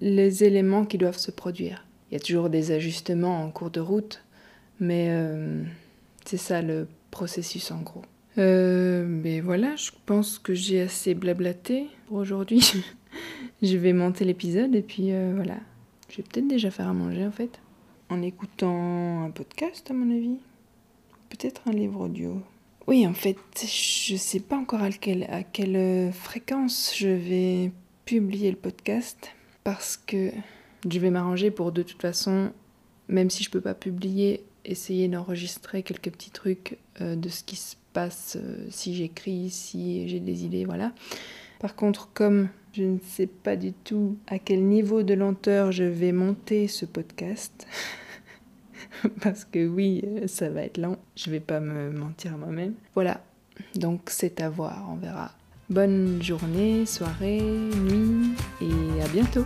les 0.00 0.44
éléments 0.44 0.84
qui 0.84 0.98
doivent 0.98 1.18
se 1.18 1.30
produire. 1.30 1.84
Il 2.10 2.14
y 2.14 2.16
a 2.16 2.20
toujours 2.20 2.50
des 2.50 2.72
ajustements 2.72 3.42
en 3.42 3.50
cours 3.50 3.70
de 3.70 3.80
route, 3.80 4.22
mais 4.80 5.08
euh, 5.10 5.62
c'est 6.24 6.36
ça 6.36 6.62
le 6.62 6.88
processus 7.10 7.70
en 7.70 7.82
gros. 7.82 8.02
Euh, 8.38 9.04
mais 9.06 9.40
voilà, 9.40 9.76
je 9.76 9.90
pense 10.06 10.38
que 10.38 10.54
j'ai 10.54 10.82
assez 10.82 11.14
blablaté 11.14 11.86
pour 12.06 12.18
aujourd'hui. 12.18 12.72
je 13.62 13.76
vais 13.76 13.92
monter 13.92 14.24
l'épisode 14.24 14.74
et 14.74 14.82
puis 14.82 15.12
euh, 15.12 15.32
voilà. 15.34 15.56
Je 16.08 16.16
vais 16.16 16.22
peut-être 16.24 16.48
déjà 16.48 16.70
faire 16.70 16.88
à 16.88 16.92
manger 16.92 17.26
en 17.26 17.32
fait. 17.32 17.60
En 18.08 18.22
écoutant 18.22 19.24
un 19.24 19.30
podcast 19.30 19.90
à 19.90 19.94
mon 19.94 20.10
avis. 20.14 20.38
Peut-être 21.28 21.62
un 21.68 21.72
livre 21.72 22.00
audio. 22.00 22.42
Oui, 22.88 23.06
en 23.06 23.14
fait, 23.14 23.36
je 23.60 24.16
sais 24.16 24.40
pas 24.40 24.56
encore 24.56 24.82
à 24.82 24.90
quelle, 24.90 25.24
à 25.30 25.44
quelle 25.44 25.76
euh, 25.76 26.10
fréquence 26.10 26.92
je 26.96 27.08
vais 27.08 27.70
publier 28.04 28.50
le 28.50 28.56
podcast 28.56 29.30
parce 29.62 29.96
que 29.96 30.32
je 30.88 30.98
vais 30.98 31.10
m'arranger 31.10 31.52
pour 31.52 31.70
de 31.70 31.82
toute 31.82 32.00
façon, 32.02 32.50
même 33.06 33.30
si 33.30 33.44
je 33.44 33.50
peux 33.50 33.60
pas 33.60 33.74
publier, 33.74 34.42
essayer 34.64 35.06
d'enregistrer 35.06 35.84
quelques 35.84 36.10
petits 36.10 36.30
trucs 36.30 36.78
euh, 37.00 37.14
de 37.14 37.28
ce 37.28 37.44
qui 37.44 37.56
se 37.56 37.76
passe 37.92 38.36
euh, 38.40 38.66
si 38.70 38.94
j'écris, 38.94 39.50
si 39.50 40.08
j'ai 40.08 40.20
des 40.20 40.44
idées, 40.44 40.64
voilà. 40.64 40.92
Par 41.60 41.76
contre, 41.76 42.08
comme 42.12 42.48
je 42.72 42.84
ne 42.84 42.98
sais 43.02 43.26
pas 43.26 43.56
du 43.56 43.72
tout 43.72 44.16
à 44.26 44.38
quel 44.38 44.64
niveau 44.64 45.02
de 45.02 45.14
lenteur 45.14 45.72
je 45.72 45.84
vais 45.84 46.12
monter 46.12 46.68
ce 46.68 46.84
podcast, 46.86 47.66
parce 49.22 49.44
que 49.44 49.66
oui, 49.66 50.02
euh, 50.04 50.26
ça 50.26 50.50
va 50.50 50.62
être 50.62 50.78
lent, 50.78 50.96
je 51.16 51.30
vais 51.30 51.40
pas 51.40 51.60
me 51.60 51.90
mentir 51.90 52.36
moi-même. 52.38 52.74
Voilà, 52.94 53.22
donc 53.74 54.02
c'est 54.06 54.40
à 54.40 54.48
voir, 54.48 54.88
on 54.90 54.96
verra. 54.96 55.32
Bonne 55.68 56.20
journée, 56.22 56.84
soirée, 56.86 57.40
nuit 57.40 58.34
et 58.60 59.02
à 59.02 59.08
bientôt 59.08 59.44